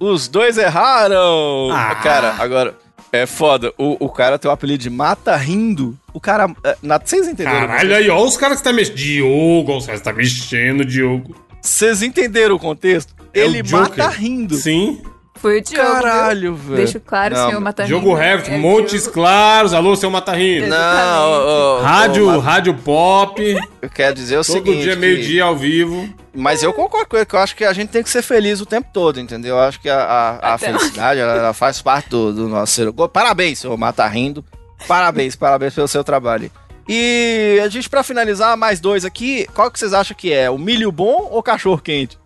[0.00, 1.70] Os dois erraram!
[1.72, 1.94] Ah.
[1.96, 2.74] Cara, agora,
[3.12, 3.72] é foda.
[3.78, 5.98] O, o cara tem o apelido de Mata Rindo.
[6.12, 6.50] O cara.
[6.64, 7.66] é, Na, vocês entenderam?
[7.66, 8.96] Caralho, aí, ó, os caras que tá mexendo.
[8.96, 11.34] Diogo, os caras tá mexendo, Diogo.
[11.60, 13.14] Vocês entenderam o contexto?
[13.34, 13.80] É o Ele Joker.
[13.80, 14.54] mata rindo.
[14.56, 15.02] Sim.
[15.40, 15.82] Foi o Diogo.
[15.88, 16.64] Caralho, viu?
[16.74, 16.76] velho.
[16.76, 18.00] Deixo claro, Não, senhor Matarino.
[18.00, 19.12] Diogo Herbert, É Montes Diogo.
[19.14, 19.72] Claros.
[19.74, 20.66] Alô, seu Matarrino.
[20.66, 23.58] Não, ô, ô, Rádio, Mata- rádio pop.
[23.82, 24.82] eu quero dizer o Todo seguinte.
[24.82, 26.08] dia, que- meio-dia, ao vivo.
[26.34, 28.60] Mas eu concordo com ele, que eu acho que a gente tem que ser feliz
[28.60, 29.56] o tempo todo, entendeu?
[29.56, 29.98] Eu acho que a,
[30.42, 32.88] a- a felicidade, ela, ela faz parte do, do nosso ser.
[32.88, 33.08] humano.
[33.08, 34.44] Parabéns, senhor Mata Rindo.
[34.86, 36.50] Parabéns, parabéns pelo seu trabalho.
[36.88, 39.46] E a gente, pra finalizar, mais dois aqui.
[39.54, 40.48] Qual que vocês acham que é?
[40.48, 42.18] O milho bom ou cachorro quente?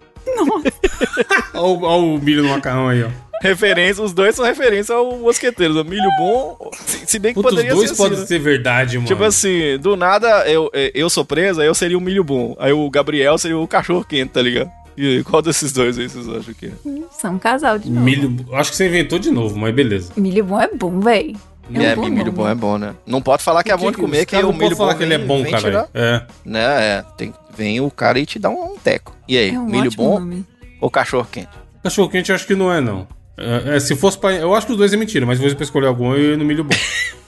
[1.54, 3.08] Olha o milho no macarrão aí, ó.
[3.42, 5.80] Referência, os dois são referência ao mosqueteiro.
[5.80, 8.26] O milho bom, se, bem que Puta, os poderia dois ser podem assim, né?
[8.28, 9.08] ser verdade, mano.
[9.08, 12.54] Tipo assim, do nada eu, eu sou preso, aí eu seria o milho bom.
[12.58, 14.70] Aí o Gabriel seria o cachorro quente, tá ligado?
[14.96, 16.72] E aí, qual desses dois aí vocês acham que é?
[17.10, 18.04] São um casal de novo.
[18.04, 18.46] Milho.
[18.52, 20.12] Acho que você inventou de novo, mas beleza.
[20.16, 21.34] Milho bom é bom, véi.
[21.74, 22.94] É, É, um bom milho bom é bom, né?
[23.06, 24.98] Não pode falar que é bom de comer, que caras o não milho falar bom
[24.98, 25.58] que ele é bom, cara.
[25.62, 26.22] tirar- É.
[26.44, 27.04] Né, é.
[27.16, 29.14] Tem, vem o cara e te dá um teco.
[29.28, 30.44] E aí, É um milho bom nome.
[30.80, 31.48] ou cachorro quente?
[31.82, 33.06] Cachorro quente eu acho que não é, não.
[33.36, 34.32] É, é, se fosse pra.
[34.32, 36.36] Eu acho que os dois é mentira, mas se fosse pra escolher algum, eu ia
[36.36, 36.74] no milho bom.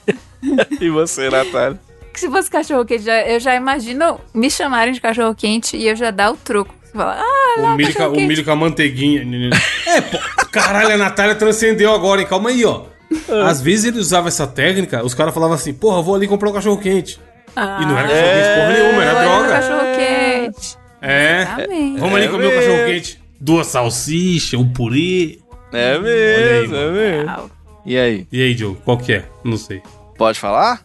[0.79, 1.79] e você, Natália?
[2.13, 5.95] Que se fosse cachorro quente, eu já imagino me chamarem de cachorro quente e eu
[5.95, 6.73] já dar o troco.
[6.83, 9.49] Você fala, ah, lá, O milho, com, cachorro o milho com a manteiguinha.
[9.87, 10.17] É, pô,
[10.51, 12.27] caralho, a Natália transcendeu agora, hein?
[12.27, 12.83] Calma aí, ó.
[13.47, 16.53] Às vezes ele usava essa técnica, os caras falavam assim, porra, vou ali comprar um
[16.53, 17.19] cachorro quente.
[17.55, 19.49] Ah, E não era cachorro quente porra nenhuma, era droga.
[19.49, 20.77] cachorro quente.
[21.01, 21.43] É.
[21.43, 21.97] Amém.
[21.97, 22.61] Vamos ali É comer o mesmo.
[22.61, 23.21] cachorro quente.
[23.39, 25.39] Duas salsichas, um purê.
[25.73, 27.51] É Olha aí, mesmo, é mesmo.
[27.85, 29.25] E aí, E aí, Diogo, qual que é?
[29.43, 29.81] Não sei.
[30.17, 30.81] pode falar?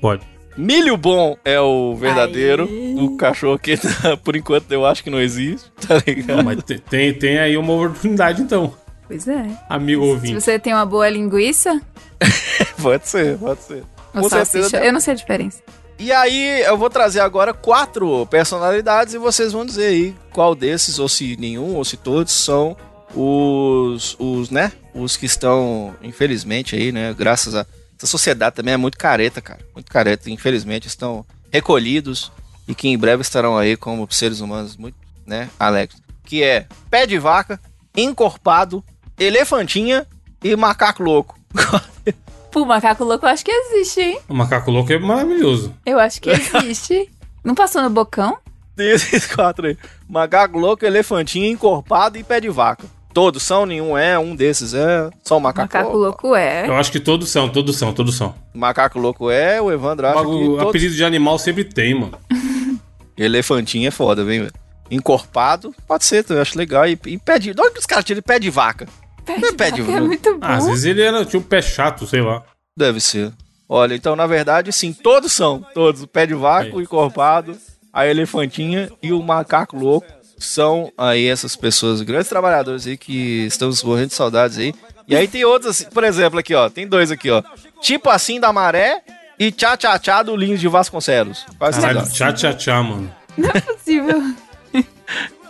[0.00, 0.22] Pode.
[0.56, 2.64] Milho bom é o verdadeiro.
[2.64, 2.94] Aí.
[2.98, 3.86] O cachorro quente,
[4.24, 6.36] por enquanto, eu acho que não existe, tá ligado?
[6.38, 8.72] Não, mas te- tem, tem aí uma oportunidade, então.
[9.06, 9.46] Pois é.
[9.68, 10.34] Amigo Se ouvinte.
[10.40, 11.80] você tem uma boa linguiça
[12.80, 13.84] Pode ser, pode ser.
[14.14, 15.62] ou Com salsicha, eu não sei a diferença.
[15.98, 20.98] E aí, eu vou trazer agora quatro personalidades e vocês vão dizer aí qual desses,
[20.98, 22.76] ou se nenhum, ou se todos, são
[23.14, 24.72] os, os, né?
[24.94, 27.14] Os que estão, infelizmente, aí, né?
[27.14, 27.66] Graças a.
[27.96, 29.60] Essa sociedade também é muito careta, cara.
[29.74, 30.30] Muito careta.
[30.30, 32.30] Infelizmente, estão recolhidos
[32.68, 35.48] e que em breve estarão aí como seres humanos muito, né?
[35.58, 36.02] Alegres.
[36.24, 37.58] Que é pé de vaca,
[37.96, 38.84] encorpado,
[39.18, 40.06] elefantinha
[40.42, 41.38] e macaco louco.
[42.50, 44.18] Pô, macaco louco eu acho que existe, hein?
[44.28, 45.74] O macaco louco é maravilhoso.
[45.84, 47.10] Eu acho que existe.
[47.44, 48.38] não passou no bocão?
[48.74, 49.78] Tem esses quatro aí.
[50.08, 52.84] Macaco louco, elefantinho, encorpado e pé de vaca.
[53.12, 55.08] Todos são, nenhum é, um desses é.
[55.24, 56.68] Só o macaco, Macaco louco é.
[56.68, 58.34] Eu acho que todos são, todos são, todos são.
[58.52, 60.68] Macaco louco é, o Evandro acha que O todos...
[60.68, 62.18] apelido de animal sempre tem, mano.
[63.16, 64.52] Elefantinho é foda, vem, velho.
[64.90, 66.86] Encorpado, pode ser, eu acho legal.
[66.86, 67.54] E, e pé de...
[67.54, 68.86] Que os caras tiram pé de vaca?
[69.26, 70.38] Pé é de pé de vaca é muito bom.
[70.40, 72.42] Ah, às vezes ele era, tinha um pé chato, sei lá.
[72.76, 73.32] Deve ser.
[73.68, 75.64] Olha, então, na verdade, sim, todos são.
[75.74, 76.02] Todos.
[76.02, 77.56] O pé de vaca, o encorpado,
[77.92, 80.06] a elefantinha e o macaco louco
[80.38, 84.74] são aí essas pessoas, grandes trabalhadores aí que estamos morrendo de saudades aí.
[85.08, 86.68] E aí tem outros, assim, por exemplo, aqui, ó.
[86.68, 87.42] Tem dois aqui, ó.
[87.80, 89.02] Tipo assim da maré
[89.38, 91.44] e tchá tchá tchá do Lins de Vasconcelos.
[91.58, 92.12] Quase Caralho, legal.
[92.12, 93.12] tchá tchá tchá, mano.
[93.36, 94.22] Não é possível.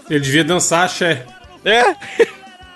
[0.09, 1.27] Ele devia dançar axé.
[1.65, 1.83] É.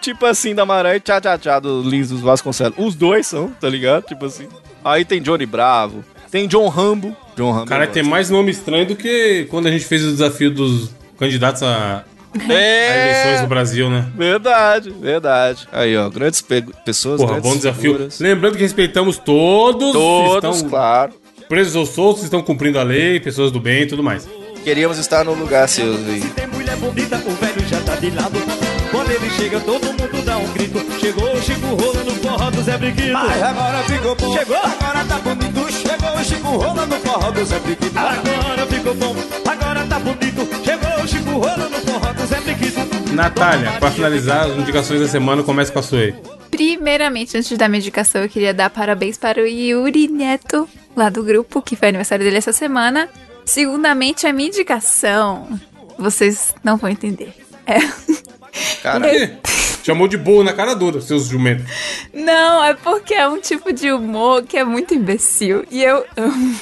[0.01, 2.74] tipo assim da maré e tchá tchá tchá do Lins dos Vasconcelos.
[2.78, 4.05] Os dois são, tá ligado?
[4.05, 4.48] Tipo assim.
[4.84, 7.16] Aí tem Johnny Bravo, tem John Rambo.
[7.36, 7.66] John Rambo.
[7.66, 10.90] Cara, eu tem mais nome estranho do que quando a gente fez o desafio dos
[11.18, 13.42] candidatos a, a eleições É.
[13.42, 14.07] no Brasil, né?
[14.16, 15.68] Verdade, verdade.
[15.72, 17.92] Aí, ó, grandes pe- pessoas, Porra, grandes bom desafio.
[17.92, 18.20] figuras.
[18.20, 21.12] Lembrando que respeitamos todos, Todos, estão claro.
[21.48, 24.26] presos ou soltos, estão cumprindo a lei, pessoas do bem e tudo mais.
[24.64, 25.94] Queríamos estar no lugar seu.
[25.96, 28.59] Se tem mulher bonita, o velho já tá de lado.
[29.11, 30.78] Quando ele chega, todo mundo dá um grito.
[31.00, 33.16] Chegou o Chico Rola no forró do Zé Briquito.
[33.16, 34.38] Ai, agora ficou bom.
[34.38, 34.56] Chegou.
[34.56, 35.72] Agora tá bonito.
[35.72, 37.98] Chegou o Chico Rola no forró do Zé Briquito.
[37.98, 39.16] Agora ficou bom,
[39.48, 40.64] agora tá bonito.
[40.64, 43.12] Chegou o Chico Rola no forró do Zé Briquito.
[43.12, 46.14] Natália, pra finalizar as indicações da semana, começa com a sua aí.
[46.48, 51.08] Primeiramente, antes de dar minha indicação, eu queria dar parabéns para o Yuri Neto, lá
[51.08, 53.08] do grupo, que foi aniversário dele essa semana.
[53.44, 55.48] Segundamente, a minha indicação.
[55.98, 57.34] Vocês não vão entender.
[57.66, 57.78] É.
[58.82, 59.24] Caralho.
[59.24, 59.38] Ih,
[59.82, 61.64] Chamou de burro na cara dura, seus jumentos.
[62.12, 65.64] Não, é porque é um tipo de humor que é muito imbecil.
[65.70, 66.57] E eu amo.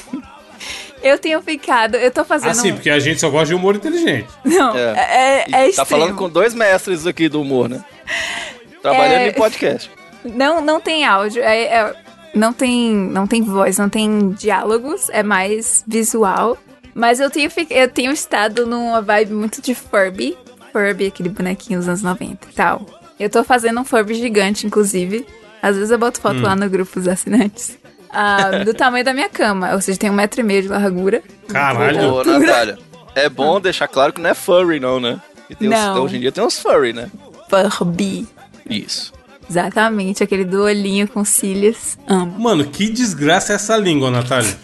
[1.03, 1.97] Eu tenho ficado.
[1.97, 2.51] Eu tô fazendo.
[2.51, 4.29] Assim, porque a gente só gosta de humor inteligente.
[4.45, 4.81] Não, É.
[4.81, 5.87] é, é, E tá extremo.
[5.87, 7.85] falando com dois mestres aqui do humor, né?
[8.83, 9.29] Trabalhando É.
[9.29, 9.91] em podcast.
[10.25, 11.95] Não, não tem áudio, é, é-
[12.35, 16.57] não tem, não tem voz, não tem diálogos, é mais visual.
[16.95, 20.37] Mas eu tenho, eu tenho estado numa vibe muito de Furby.
[20.73, 22.85] Furby, aquele bonequinho dos anos 90 e tal.
[23.19, 25.27] Eu tô fazendo um Furby gigante, inclusive.
[25.63, 27.77] Às vezes eu boto foto lá no grupo dos assinantes.
[28.11, 31.23] Ah, do tamanho da minha cama, ou seja, tem um metro e meio de largura.
[31.49, 32.15] Caralho.
[32.15, 32.79] Ô, Natália,
[33.15, 35.21] é bom deixar claro que não é furry, não, né?
[35.59, 36.03] Tem uns- Não.
[36.05, 37.11] hoje em dia tem uns furry, né?
[37.51, 38.27] Furby.
[38.69, 39.13] Isso.
[39.51, 41.97] Exatamente, aquele do olhinho com cílios.
[42.07, 42.39] Amo.
[42.39, 44.55] Mano, que desgraça é essa língua, Natália?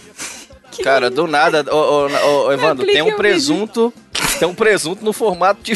[0.82, 3.92] Cara, do nada, ô, ô, ô, ô, Evandro, tem um presunto.
[4.38, 5.74] Tem um presunto no formato de.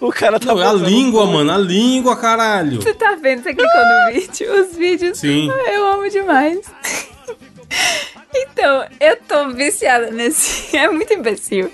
[0.00, 0.54] o cara tá.
[0.54, 2.82] Não, é a língua, mano, a língua, caralho.
[2.82, 3.42] Você tá vendo?
[3.42, 4.62] Você clicou no vídeo?
[4.62, 5.18] Os vídeos.
[5.18, 5.50] Sim.
[5.72, 6.60] Eu amo demais.
[8.34, 10.62] Então, eu tô viciada nesse.
[10.76, 11.70] É muito imbecil.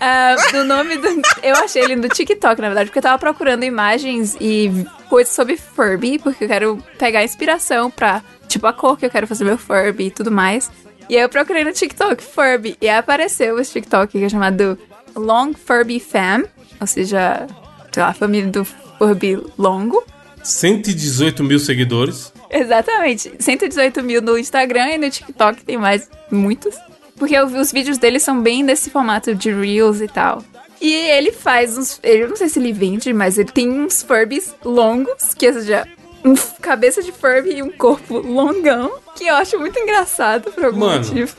[0.00, 1.08] Ah, do nome do.
[1.42, 5.56] Eu achei ele no TikTok, na verdade, porque eu tava procurando imagens e coisas sobre
[5.56, 8.22] Furby, porque eu quero pegar inspiração pra.
[8.48, 10.70] Tipo, a cor que eu quero fazer meu Furby e tudo mais.
[11.12, 12.74] E aí eu procurei no TikTok Furby.
[12.80, 14.78] E aí apareceu esse TikTok que é chamado
[15.14, 16.44] Long Furby Fam.
[16.80, 17.46] Ou seja,
[17.92, 20.02] sei lá, família do Furby longo.
[20.42, 22.32] 118 mil seguidores.
[22.48, 23.30] Exatamente.
[23.38, 26.74] 118 mil no Instagram e no TikTok tem mais muitos.
[27.18, 30.42] Porque eu vi os vídeos dele são bem nesse formato de Reels e tal.
[30.80, 32.00] E ele faz uns.
[32.02, 35.86] Eu não sei se ele vende, mas ele tem uns Furbies longos, que seja,
[36.24, 40.80] um cabeça de Furby e um corpo longão, que eu acho muito engraçado por algum
[40.80, 41.04] Mano.
[41.04, 41.36] motivo.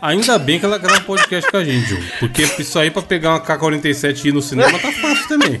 [0.00, 1.98] Ainda bem que ela grava podcast com a gente, Ju.
[2.20, 5.60] Porque isso aí pra pegar uma K-47 e ir no cinema tá fácil também.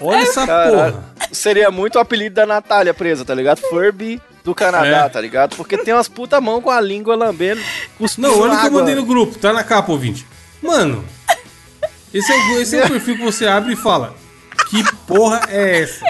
[0.00, 0.92] Olha essa Caralho.
[0.92, 1.14] porra.
[1.32, 3.60] Seria muito o apelido da Natália presa, tá ligado?
[3.60, 5.08] Furby do Canadá, É.
[5.08, 5.56] tá ligado?
[5.56, 7.60] Porque tem umas puta mão com a língua lambendo.
[7.96, 8.80] cuspindo Não, olha o que eu água.
[8.80, 10.26] mandei no grupo, tá na capa, ouvinte.
[10.60, 11.04] Mano,
[12.12, 14.14] esse é, o, esse é o perfil que você abre e fala:
[14.68, 16.04] Que porra é essa?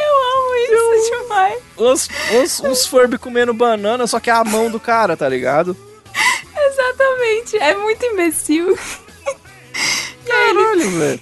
[1.35, 1.62] Demais.
[1.76, 5.76] Uns, uns, uns Furby comendo banana, só que é a mão do cara, tá ligado?
[6.57, 7.57] Exatamente.
[7.59, 8.78] É muito imbecil.
[10.26, 11.20] Caralho, velho.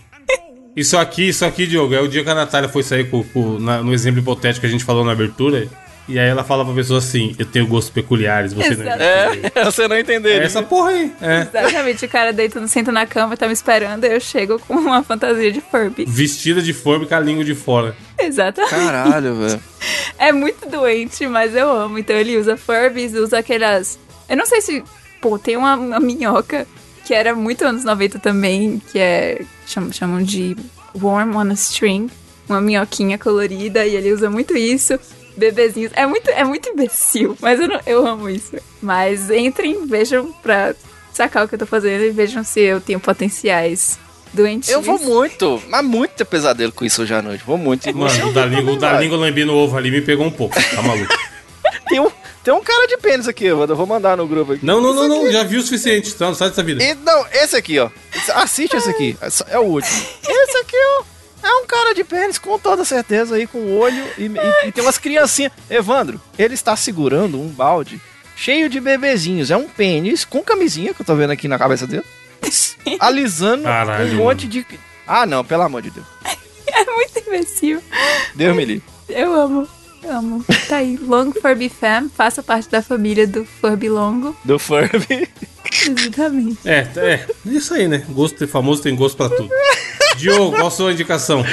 [0.74, 3.58] Isso aqui, isso aqui, Diogo, é o dia que a Natália foi sair com, com-
[3.58, 5.68] na- no exemplo hipotético que a gente falou na abertura.
[6.09, 9.03] E aí ela fala pra pessoa assim: Eu tenho gostos peculiares, você não Exato.
[9.03, 10.32] É, você não entendeu.
[10.32, 11.12] É essa porra aí.
[11.20, 11.40] É.
[11.42, 12.05] Exatamente.
[12.05, 14.05] O cara deita, senta na cama e tá me esperando.
[14.05, 16.05] Eu chego com uma fantasia de Furby.
[16.07, 17.96] Vestida de forma com a língua de fora.
[18.18, 18.74] Exatamente.
[18.74, 19.62] Caralho, velho.
[20.18, 21.98] É muito doente, mas eu amo.
[21.98, 23.98] Então ele usa Furbies, usa aquelas.
[24.28, 24.84] Eu não sei se.
[25.20, 26.66] Pô, tem uma, uma minhoca
[27.05, 29.42] que era muito anos 90 também, que é.
[29.66, 30.57] Chamam, chamam de
[31.00, 32.11] Warm on a String.
[32.48, 34.98] Uma minhoquinha colorida, e ele usa muito isso.
[35.37, 35.93] Bebezinhos.
[35.95, 38.57] É muito, é muito imbecil, mas eu, não- eu amo isso.
[38.80, 40.74] Mas entrem, vejam pra
[41.12, 43.99] sacar o que eu tô fazendo e vejam se eu tenho potenciais
[44.33, 44.70] doentios.
[44.70, 47.45] Eu vou muito, mas muito ter pesadelo com isso hoje à noite.
[47.47, 47.93] Vou muito.
[47.95, 50.55] Mano, o da língua, o da língua lambendo ovo ali me pegou um pouco.
[50.55, 51.12] Tá maluco?
[51.89, 52.11] Tem um,
[52.43, 54.64] tem um cara de pênis aqui, eu vou- eu vou mandar no grupo aqui.
[54.64, 55.30] Não, não, não, não.
[55.30, 56.14] Já vi o suficiente.
[56.14, 56.83] Tá, sai dessa vida.
[56.83, 57.91] E, não, esse aqui, ó.
[58.35, 59.16] Assiste esse aqui.
[59.49, 59.95] É o último.
[60.26, 61.05] Esse aqui, ó.
[61.43, 64.05] É um cara de pênis, com toda certeza, aí, com olho.
[64.16, 65.53] E, e- e tem umas criancinhas.
[65.68, 68.01] Evandro, ele está segurando um balde
[68.36, 69.51] cheio de bebezinhos.
[69.51, 72.05] É um pênis com camisinha, que eu tô vendo aqui na cabeça dele.
[73.01, 74.66] Alisando Caralho, um monte de.
[75.07, 76.07] Ah, não, pelo amor de Deus.
[76.74, 77.82] É muito imbecil.
[78.34, 78.84] Deus me livre.
[79.07, 79.68] Eu amo.
[80.03, 80.45] Eu amo.
[80.68, 80.97] Tá aí.
[80.97, 82.09] Long Furby Fam.
[82.09, 84.34] Faça parte da família do Furby Longo.
[84.43, 85.28] Do Furby.
[85.86, 86.59] Exatamente.
[86.64, 87.26] É, é.
[87.45, 88.05] Isso aí, né?
[88.09, 89.51] Gosto de famoso tem gosto pra tudo.
[90.23, 91.45] Diogo, qual a sua indicação?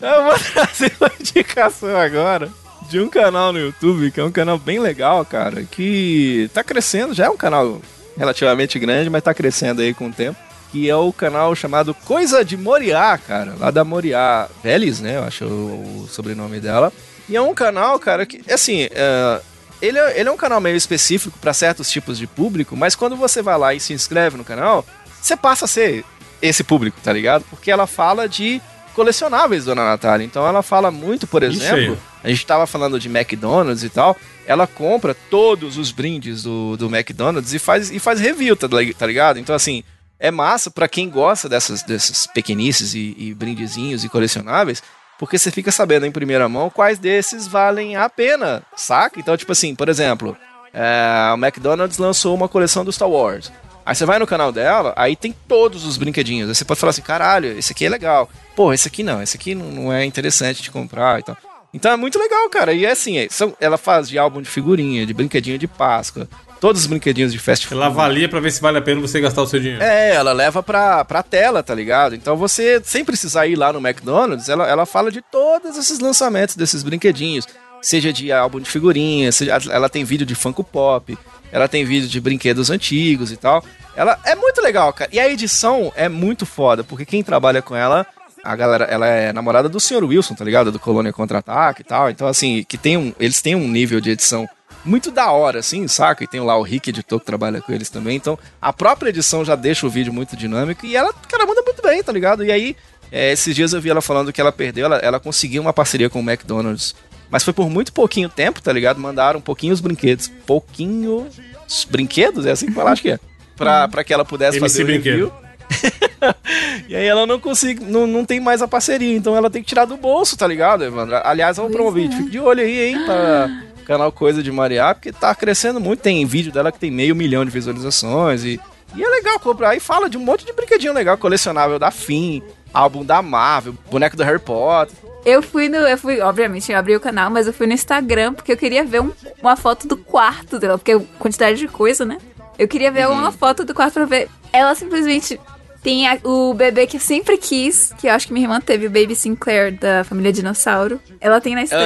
[0.00, 2.48] Eu vou trazer uma indicação agora
[2.88, 7.14] de um canal no YouTube, que é um canal bem legal, cara, que tá crescendo,
[7.14, 7.80] já é um canal
[8.16, 10.36] relativamente grande, mas tá crescendo aí com o tempo.
[10.72, 15.16] Que é o canal chamado Coisa de Moriá, cara, lá da Moriá Vélez, né?
[15.16, 16.92] Eu acho o, o sobrenome dela.
[17.28, 19.40] E é um canal, cara, que, assim, é,
[19.80, 23.16] ele, é, ele é um canal meio específico para certos tipos de público, mas quando
[23.16, 24.84] você vai lá e se inscreve no canal,
[25.20, 26.04] você passa a ser
[26.40, 27.44] esse público, tá ligado?
[27.50, 28.60] Porque ela fala de
[28.94, 30.24] colecionáveis, dona Natália.
[30.24, 34.16] Então ela fala muito, por exemplo, a gente tava falando de McDonald's e tal,
[34.46, 38.68] ela compra todos os brindes do, do McDonald's e faz, e faz review, tá,
[38.98, 39.38] tá ligado?
[39.38, 39.84] Então, assim,
[40.18, 44.82] é massa pra quem gosta dessas, dessas pequenices e, e brindezinhos e colecionáveis,
[45.18, 49.18] porque você fica sabendo em primeira mão quais desses valem a pena, saca?
[49.20, 50.36] Então, tipo assim, por exemplo,
[50.74, 53.50] é, o McDonald's lançou uma coleção do Star Wars.
[53.90, 56.48] Aí você vai no canal dela, aí tem todos os brinquedinhos.
[56.48, 58.30] Aí você pode falar assim, caralho, esse aqui é legal.
[58.54, 61.36] Pô, esse aqui não, esse aqui não, é interessante de comprar e tal.
[61.74, 62.72] Então é muito legal, cara.
[62.72, 63.26] E é assim, é-
[63.60, 66.28] ela faz de álbum de figurinha, de brinquedinho de Páscoa,
[66.60, 67.80] todos os brinquedinhos de fast food.
[67.80, 69.82] Ela avalia pra ver se vale a pena você gastar o seu dinheiro.
[69.82, 72.14] É, ela leva pra, pra tela, tá ligado?
[72.14, 76.54] Então você, sem precisar ir lá no McDonald's, ela, ela fala de todos esses lançamentos
[76.54, 77.44] desses brinquedinhos.
[77.82, 81.18] Seja de álbum de figurinha, seja, ela tem vídeo de Funko Pop,
[81.52, 83.64] ela tem vídeo de brinquedos antigos e tal.
[83.96, 85.10] Ela é muito legal, cara.
[85.12, 88.06] E a edição é muito foda, porque quem trabalha com ela,
[88.42, 90.04] a galera, ela é namorada do Sr.
[90.04, 90.72] Wilson, tá ligado?
[90.72, 92.10] Do Colônia Contra-Ataque e tal.
[92.10, 94.48] Então, assim, que tem um, eles têm um nível de edição
[94.84, 96.24] muito da hora, assim, saca?
[96.24, 98.16] E tem lá o Rick editor que trabalha com eles também.
[98.16, 101.82] Então, a própria edição já deixa o vídeo muito dinâmico e ela, cara, manda muito
[101.82, 102.44] bem, tá ligado?
[102.44, 102.76] E aí,
[103.12, 106.08] é, esses dias eu vi ela falando que ela perdeu, ela, ela conseguiu uma parceria
[106.08, 106.94] com o McDonald's.
[107.30, 108.98] Mas foi por muito pouquinho tempo, tá ligado?
[109.00, 110.28] Mandaram um pouquinho os brinquedos.
[110.46, 111.28] Pouquinho.
[111.68, 112.44] os brinquedos?
[112.44, 113.20] É assim que falar, acho que é.
[113.56, 115.12] Pra, pra que ela pudesse MC fazer o Brinquedo.
[115.12, 115.32] review.
[116.88, 119.68] e aí ela não consegue, não, não tem mais a parceria, então ela tem que
[119.68, 121.20] tirar do bolso, tá ligado, Evandro?
[121.22, 122.10] Aliás, vamos promover, é.
[122.10, 123.48] fica de olho aí, hein, pra
[123.86, 127.44] canal Coisa de Mariá, porque tá crescendo muito, tem vídeo dela que tem meio milhão
[127.44, 128.60] de visualizações e,
[128.94, 132.42] e é legal comprar, e fala de um monte de brinquedinho legal, colecionável da Fim,
[132.72, 134.96] álbum da Marvel, boneco do Harry Potter.
[135.24, 135.76] Eu fui no.
[135.78, 138.84] Eu fui, obviamente, eu abri o canal, mas eu fui no Instagram porque eu queria
[138.84, 139.12] ver um-
[139.42, 142.18] uma foto do quarto dela, porque quantidade de coisa, né?
[142.58, 144.28] Eu queria ver uma foto do quarto pra ver.
[144.52, 145.38] Ela simplesmente
[145.82, 148.86] tem a- o bebê que eu sempre quis, que eu acho que minha irmã teve,
[148.86, 151.00] o Baby Sinclair da família Dinossauro.
[151.20, 151.84] Ela tem na estante.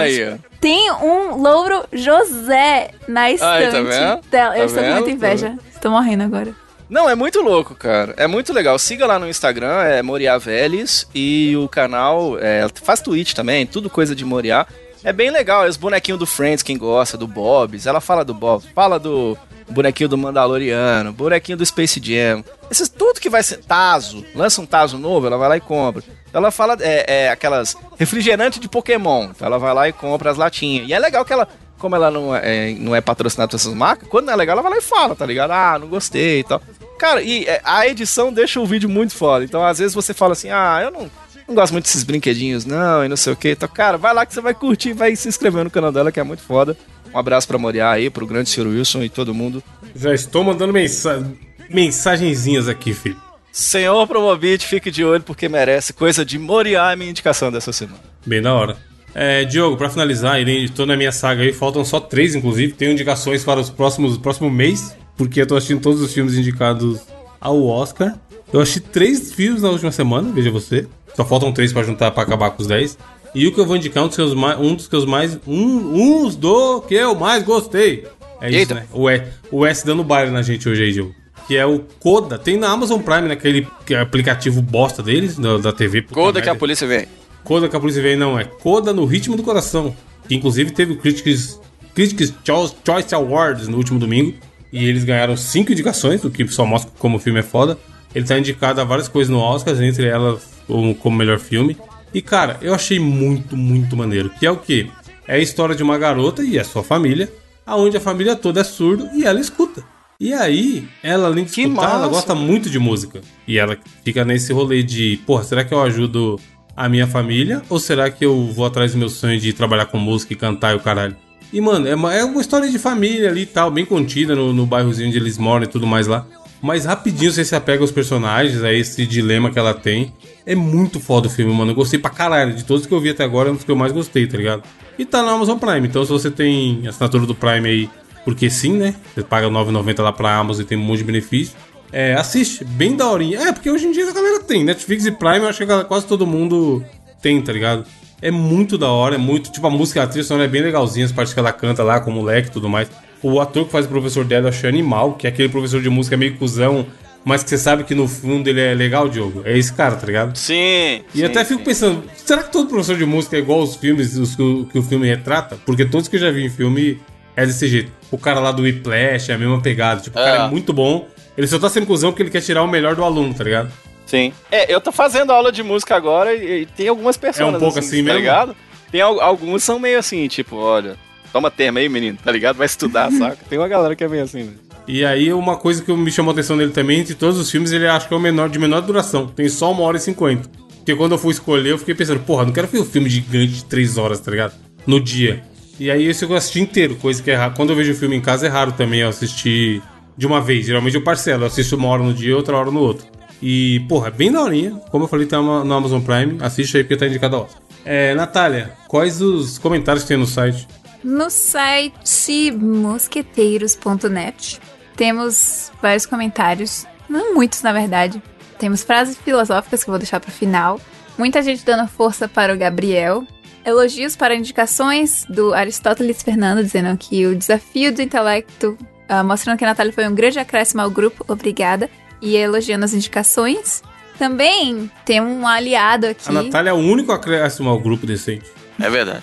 [0.61, 3.51] Tem um louro José na estante
[3.91, 4.55] tá dela.
[4.55, 5.59] Eu Tá estou com muita inveja.
[5.75, 6.55] Estou morrendo agora.
[6.95, 8.15] Não, é muito louco, cara.
[8.17, 8.79] É muito legal.
[8.79, 11.09] Siga lá no Instagram, é Moriá Vélez.
[11.13, 14.65] E o canal é, faz tweet também, tudo coisa de Moriá.
[15.03, 17.87] É bem legal, é os bonequinhos do Friends, quem gosta, do Bob's.
[17.87, 19.37] Ela fala do Bob, fala do
[19.69, 22.45] bonequinho do Mandaloriano, bonequinho do Space Jam.
[22.71, 26.01] Esses, tudo que vai ser Tazo, lança um Tazo novo, ela vai lá e compra.
[26.33, 29.31] Ela fala é, é, aquelas refrigerante de Pokémon.
[29.31, 30.89] Então ela vai lá e compra as latinhas.
[30.89, 34.09] E é legal que ela, como ela não é, não é patrocinada por essas marcas,
[34.09, 35.51] quando não é legal, ela vai lá e fala, tá ligado?
[35.51, 36.63] Ah, não gostei e tal.
[36.99, 39.45] Cara, e é, a edição deixa o vídeo muito foda.
[39.45, 41.11] Então, às vezes você fala assim, ah, eu não,
[41.49, 43.51] não gosto muito desses brinquedinhos, não, e não sei o que.
[43.51, 46.21] Então, cara, vai lá que você vai curtir, vai se inscrever no canal dela, que
[46.21, 46.77] é muito foda.
[47.13, 48.67] Um abraço pra Moriá aí, pro grande Sr.
[48.67, 49.63] Wilson e todo mundo.
[49.95, 51.25] Já estou mandando mensa
[51.71, 53.17] mensagenzinhas aqui, filho.
[53.53, 55.93] Senhor Promovite, fique de olho porque merece.
[55.93, 58.01] Coisa de Moriá é minha indicação dessa semana.
[58.27, 58.77] Bem da hora.
[59.15, 60.39] É, Diogo, pra finalizar,
[60.75, 62.73] tô na minha saga aí, faltam só três, inclusive.
[62.73, 67.01] Tenho indicações para os próximos próximo mês, porque eu tô assistindo todos os filmes indicados
[67.41, 68.19] ao Oscar.
[68.53, 70.87] Eu assisti três filmes na última semana, veja você.
[71.15, 72.99] Só faltam três pra juntar pra acabar com os dez.
[73.35, 74.95] E o que eu vou indicar é um dos que eu mais, um dos que
[74.95, 78.07] eu mais, um, uns do que eu mais gostei.
[78.41, 78.75] É isso, Eita.
[78.75, 78.87] né?
[78.93, 81.15] O S, o S dando baile na gente hoje aí, Diogo.
[81.49, 82.39] Que é o Coda.
[82.39, 86.03] Tem na Amazon Prime, naquele que é aplicativo bosta deles, da, da TV.
[86.03, 87.07] Coda que a polícia vem.
[87.43, 89.95] Coda que a polícia veio não é Coda no ritmo do coração.
[90.29, 91.61] Que inclusive teve o Critics,
[91.95, 94.35] Critics Choice Awards no último domingo.
[94.75, 97.79] E eles ganharam cinco indicações, o que só mostra como o filme é foda.
[98.13, 101.77] Ele tá indicado a várias coisas no Oscar, entre elas como, melhor filme.
[102.13, 104.31] E, cara, eu achei muito, muito maneiro.
[104.31, 104.89] Que é o quê?
[105.29, 107.33] É a história de uma garota e a sua família,
[107.65, 109.85] aonde a família toda é surdo e ela escuta.
[110.19, 112.11] E aí, ela, além de Que escutar, ela massa.
[112.11, 113.21] gosta muito de música.
[113.47, 116.41] E ela fica nesse rolê de, porra, será que eu ajudo
[116.77, 117.63] a minha família?
[117.69, 120.73] Ou será que eu vou atrás do meu sonho de trabalhar com música e cantar
[120.73, 121.17] e o caralho?
[121.55, 124.53] E, mano, é uma, é uma história de família ali e tal, bem contida no,
[124.53, 126.27] no bairrozinho onde eles moram e tudo mais lá.
[126.61, 130.13] Mas rapidinho você se apega aos personagens, a esse dilema que ela tem.
[130.45, 131.71] É muito foda o filme, mano.
[131.71, 132.55] Eu gostei pra caralho.
[132.55, 134.37] De todos que eu vi até agora, é um dos que eu mais gostei, tá
[134.37, 134.65] ligado?
[134.99, 135.87] E tá na Amazon Prime.
[135.87, 137.91] Então, se você tem assinatura do Prime aí,
[138.25, 138.97] porque sim, né?
[139.15, 141.55] Você paga R$ 9,90 lá pra Amazon e tem um monte de benefício.
[141.93, 143.39] É, assiste, bem daorinha.
[143.39, 144.65] É, porque hoje em dia a galera tem.
[144.65, 146.85] Netflix e Prime, eu acho que quase todo mundo
[147.23, 147.87] tem, tá ligado?
[148.27, 149.53] É muito da hora, é muito.
[149.53, 152.01] Tipo, a música, a trilha sonora é bem legalzinha, as partes que ela canta lá
[152.01, 152.89] com o moleque e tudo mais.
[153.23, 155.91] O ator que faz o professor dela, eu achei animal, que é aquele professor de
[155.91, 156.87] música meio cuzão,
[157.25, 159.43] mas que você sabe que no fundo ele é legal, Diogo.
[159.45, 160.37] É esse cara, tá ligado?
[160.37, 161.03] Sim.
[161.15, 161.65] E sim, até fico sim.
[161.65, 164.79] pensando, será que todo professor de música é igual aos filmes os que, o- que
[164.79, 165.57] o filme retrata?
[165.67, 166.99] Porque todos que eu já vi em filme
[167.37, 167.91] é desse jeito.
[168.11, 170.01] O cara lá do Whiplash é a mesma pegada.
[170.01, 170.47] Tipo, o cara É.
[170.47, 171.09] é muito bom.
[171.37, 173.71] Ele só tá sendo cuzão porque ele quer tirar o melhor do aluno, tá ligado?
[174.15, 174.33] Sim.
[174.51, 177.59] É, eu tô fazendo aula de música agora e, e tem algumas pessoas É um
[177.61, 178.19] pouco assim tá mesmo?
[178.19, 178.57] ligado?
[178.93, 180.97] Tem al- alguns são meio assim, tipo, olha,
[181.33, 182.57] toma termo aí, menino, tá ligado?
[182.57, 183.39] Vai estudar, saca?
[183.49, 184.53] Tem uma galera que é meio assim, né?
[184.87, 187.73] E aí, uma coisa que me chamou a atenção dele também, entre todos os filmes,
[187.73, 189.27] ele acho que é o menor de menor duração.
[189.27, 190.49] Tem só uma hora e cinquenta.
[190.77, 193.49] Porque quando eu fui escolher, eu fiquei pensando, porra, não quero ver um filme gigante
[193.55, 194.53] de três horas, tá ligado?
[194.87, 195.43] No dia.
[195.81, 197.55] E aí esse eu assisti inteiro, coisa que é raro.
[197.57, 199.83] Quando eu vejo filme em casa é raro também eu assistir
[200.17, 200.67] de uma vez.
[200.67, 203.07] Geralmente eu parcelo, eu assisto uma hora no dia e outra hora no outro.
[203.43, 204.81] E, porra, bem daorinha.
[204.91, 206.39] Como eu falei, tá no Amazon Prime.
[206.41, 207.63] Assiste aí porque tá indicado a Oscar.
[207.85, 210.67] É, Natália, quais os comentários que tem no site?
[211.03, 214.61] No site mosqueteiros.net
[214.97, 218.23] temos vários comentários, não muitos na verdade.
[218.59, 220.81] Temos frases filosóficas que eu vou deixar pro final.
[221.19, 223.27] Muita gente dando força para o Gabriel.
[223.65, 228.79] Elogios para indicações do Aristóteles Fernando, dizendo que o desafio do intelecto,
[229.09, 231.91] ah, mostrando que a Natália foi um grande acréscimo ao grupo, obrigada.
[232.25, 233.83] E elogiando as indicações.
[234.19, 236.29] Também tem um aliado aqui.
[236.29, 238.51] A Natália é o único acréscimo ao grupo decente.
[238.81, 239.23] É verdade.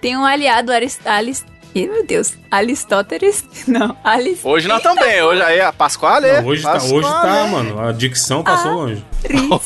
[0.00, 1.44] Tem um aliado Aristoteles.
[1.74, 2.34] Ih, meu Deus.
[2.50, 3.44] Aristóteles?
[3.68, 4.42] Não, Alis...
[4.42, 6.32] Hoje nós também, hoje aí a Pasquale.
[6.32, 9.04] Não, hoje, tá, hoje tá, mano, a dicção passou longe.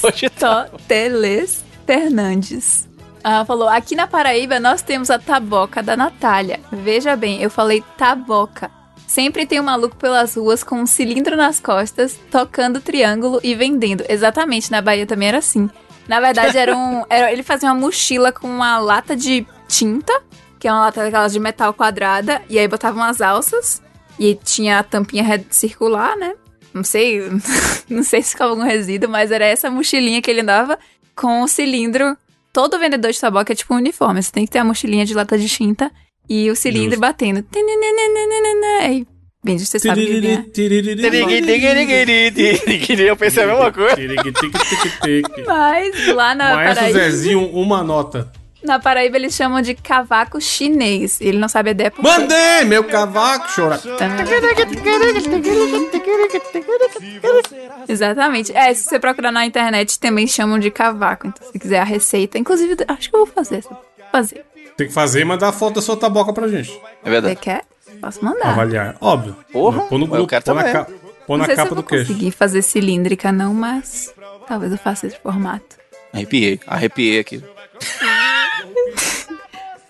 [0.02, 0.62] Hoje tá.
[0.62, 2.88] Aristóteles Fernandes.
[3.22, 6.58] Ah, falou, aqui na Paraíba nós temos a taboca da Natália.
[6.72, 8.70] Veja bem, eu falei taboca.
[9.10, 14.04] Sempre tem um maluco pelas ruas com um cilindro nas costas, tocando triângulo e vendendo.
[14.08, 15.68] Exatamente, na Bahia também era assim.
[16.06, 17.04] Na verdade, era um.
[17.10, 20.12] era- ele fazia uma mochila com uma lata de tinta,
[20.60, 23.82] que é uma lata daquelas de metal quadrada, e aí botava umas alças,
[24.16, 26.34] e tinha a tampinha circular, né?
[26.72, 27.20] Não sei,
[27.90, 30.78] não sei se ficava algum resíduo, mas era essa mochilinha que ele andava
[31.16, 32.16] com o cilindro.
[32.52, 34.22] Todo vendedor de tabaco é tipo um uniforme.
[34.22, 35.90] Você tem que ter a mochilinha de lata de tinta
[36.30, 37.00] e o cilindro Justo.
[37.00, 37.44] batendo.
[38.80, 39.04] Aí,
[39.42, 40.44] bem, você sabe que ele é.
[43.10, 43.96] Eu pensei a mesma coisa.
[45.44, 48.30] Mas lá na Maestro Paraíba, Zezinho, uma nota.
[48.62, 51.20] na Paraíba eles chamam de cavaco chinês.
[51.20, 52.08] Ele não sabe a ideia porque...
[52.08, 53.80] Mandei meu cavaco chorar.
[57.88, 58.56] Exatamente.
[58.56, 61.26] É, se você procurar na internet, também chamam de cavaco.
[61.26, 62.38] Então, se quiser a receita.
[62.38, 63.62] Inclusive, acho que eu vou fazer.
[63.62, 63.76] Vou
[64.12, 64.44] fazer.
[64.80, 66.70] Tem que fazer e mandar a foto da sua taboca pra gente.
[66.70, 67.36] É Você verdade.
[67.36, 67.64] quer?
[68.00, 68.48] Posso mandar.
[68.48, 68.96] Avaliar.
[68.98, 69.36] Óbvio.
[69.52, 70.86] Porra, Pô no eu grupo, quero pô na, ca-
[71.26, 72.06] pô não na eu capa do queixo.
[72.06, 74.14] conseguir fazer cilíndrica, não, mas
[74.48, 75.76] talvez eu faça esse formato.
[76.14, 77.44] Arrepiei, arrepiei aqui.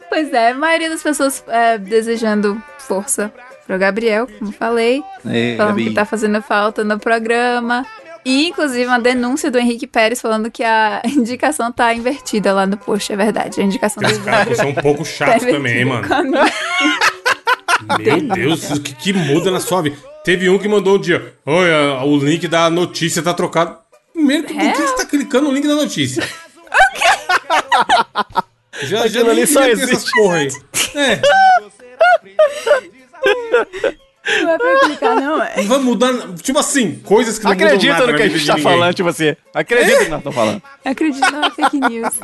[0.09, 3.33] Pois é, a maioria das pessoas é, desejando força
[3.67, 5.05] pro Gabriel, como falei.
[5.25, 5.85] Ei, falando Gabi.
[5.91, 7.87] que tá fazendo falta no programa.
[8.25, 12.77] E, inclusive, uma denúncia do Henrique Pérez falando que a indicação tá invertida lá no
[12.77, 13.13] post.
[13.13, 15.85] É verdade, a indicação Esse do cara você é um pouco tá chato também, hein,
[15.87, 16.07] mano.
[17.99, 19.97] Meu Deus, o que, que muda na sua vida?
[20.23, 23.79] Teve um que mandou um dia, olha, o link da notícia tá trocado.
[24.13, 26.23] Primeiro, que, por que você tá clicando no link da notícia?
[28.83, 30.13] já, já Aquilo nem ali só devia ter essas existe.
[30.13, 30.49] porra aí.
[30.95, 31.21] É,
[34.43, 35.63] Não é pra clicar, não é.
[35.63, 36.13] vai mudar,
[36.43, 38.55] tipo assim, coisas que não mudam Acredita nada no na que a gente de tá
[38.55, 38.73] ninguém.
[38.73, 39.37] falando, tipo assim.
[39.55, 40.63] Acredita no que nós estamos falando.
[40.85, 42.15] Acredito, não é fake news.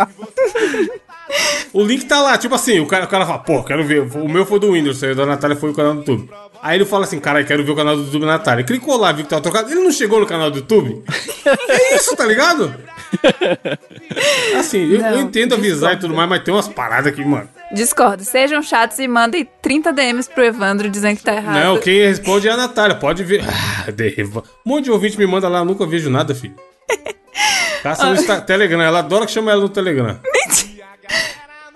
[1.73, 4.03] O link tá lá, tipo assim, o cara, o cara fala, pô, quero ver.
[4.17, 6.31] O meu foi do Windows, o da Natália foi o canal do YouTube.
[6.63, 8.65] Aí ele fala assim, cara, quero ver o canal do YouTube da Natália.
[8.65, 9.71] Clicou lá, viu que tava trocado.
[9.71, 11.03] Ele não chegou no canal do YouTube?
[11.69, 12.75] é isso, tá ligado?
[14.59, 17.49] Assim, eu, Não, eu entendo avisar e tudo mais, mas tem umas paradas aqui, mano.
[17.73, 18.25] Discordo.
[18.25, 21.55] Sejam chatos e mandem 30 DMs pro Evandro dizendo que tá errado.
[21.65, 22.97] Não, quem responde é a Natália.
[22.97, 23.43] Pode ver.
[23.45, 24.43] Ah, derreva.
[24.65, 26.55] Um monte de ouvinte me manda lá, eu nunca vejo nada, filho.
[27.83, 28.81] Caça no Insta- Telegram.
[28.83, 30.19] Ela adora que chama ela no Telegram.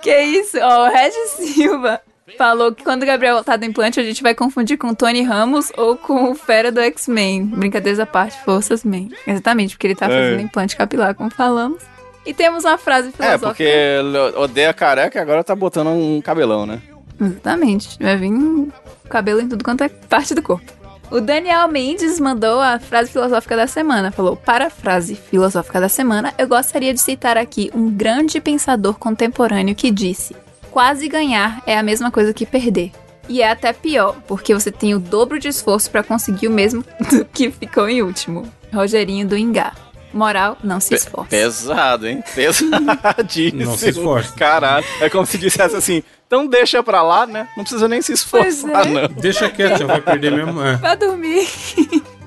[0.03, 0.57] Que isso?
[0.59, 2.01] Ó, o Regis Silva
[2.37, 5.22] falou que quando o Gabriel voltar do implante, a gente vai confundir com o Tony
[5.22, 7.47] Ramos ou com o Fera do X-Men.
[7.47, 9.09] Brincadeiras à parte, Forças Man.
[9.26, 11.83] Exatamente, porque ele tá fazendo implante capilar, como falamos.
[12.26, 13.47] E temos uma frase É, filosófica.
[13.49, 16.81] porque ele odeia careca e agora tá botando um cabelão, né?
[17.20, 17.99] Exatamente.
[18.01, 18.33] Vai vir
[19.09, 20.70] cabelo em tudo quanto é parte do corpo.
[21.11, 24.12] O Daniel Mendes mandou a frase filosófica da semana.
[24.12, 28.95] Falou: Para a frase filosófica da semana, eu gostaria de citar aqui um grande pensador
[28.99, 30.37] contemporâneo que disse:
[30.71, 32.93] Quase ganhar é a mesma coisa que perder.
[33.29, 36.85] E é até pior, porque você tem o dobro de esforço para conseguir o mesmo
[37.11, 38.51] do que ficou em último.
[38.73, 39.73] Rogerinho do Ingá.
[40.12, 41.31] Moral, não se esforce.
[41.31, 42.23] Pesado, hein?
[42.35, 43.64] Pesadíssimo.
[43.64, 44.33] Não se esforce.
[44.33, 44.85] Caralho.
[45.01, 47.49] É como se dissesse assim, então deixa pra lá, né?
[47.57, 48.89] Não precisa nem se esforçar, é.
[48.89, 49.09] não.
[49.09, 50.61] Deixa quieto, já vai perder mesmo.
[50.62, 50.77] É.
[50.77, 51.47] Vai dormir.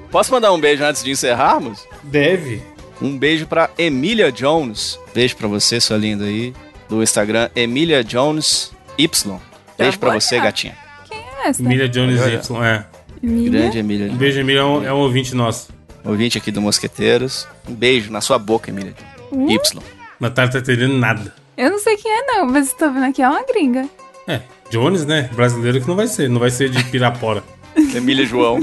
[0.09, 1.85] Posso mandar um beijo antes de encerrarmos?
[2.03, 2.61] Deve.
[3.01, 4.97] Um beijo pra Emília Jones.
[5.13, 6.53] Beijo pra você, sua linda aí.
[6.93, 9.39] Do Instagram, Emília Jones Y.
[9.75, 10.77] Beijo pra você, gatinha.
[11.09, 11.59] É essa?
[11.59, 12.21] Emília Jones.
[12.21, 12.85] Y, é.
[13.23, 13.61] Emília?
[13.61, 14.11] Grande Emília.
[14.11, 15.69] Um beijo, Emília, é um, é um ouvinte nosso.
[16.05, 17.47] Ouvinte aqui do Mosqueteiros.
[17.67, 18.93] Um beijo na sua boca, Emília.
[19.31, 19.83] Y.
[20.19, 21.33] Natália tá entendendo nada.
[21.57, 23.89] Eu não sei quem é, não, mas tô vendo aqui é uma gringa.
[24.27, 25.31] É, Jones, né?
[25.33, 26.29] Brasileiro que não vai ser.
[26.29, 27.43] Não vai ser de Pirapora.
[27.95, 28.59] Emília João.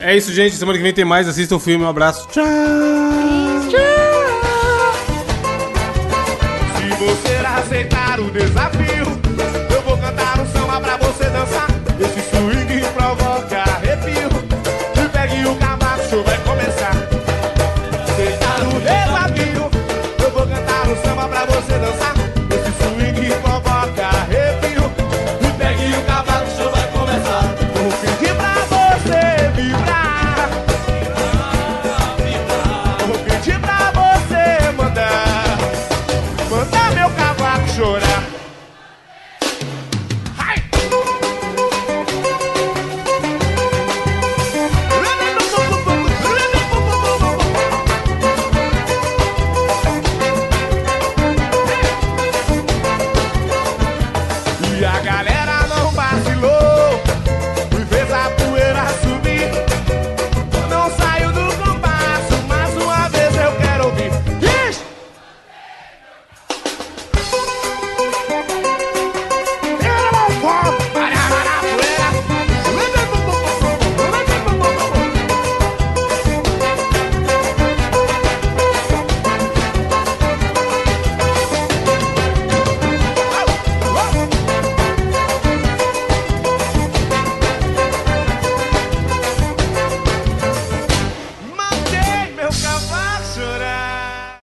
[0.00, 0.56] É isso, gente.
[0.56, 1.28] Semana que vem tem mais.
[1.28, 1.84] Assista o filme.
[1.84, 2.26] Um abraço.
[2.32, 3.37] Tchau.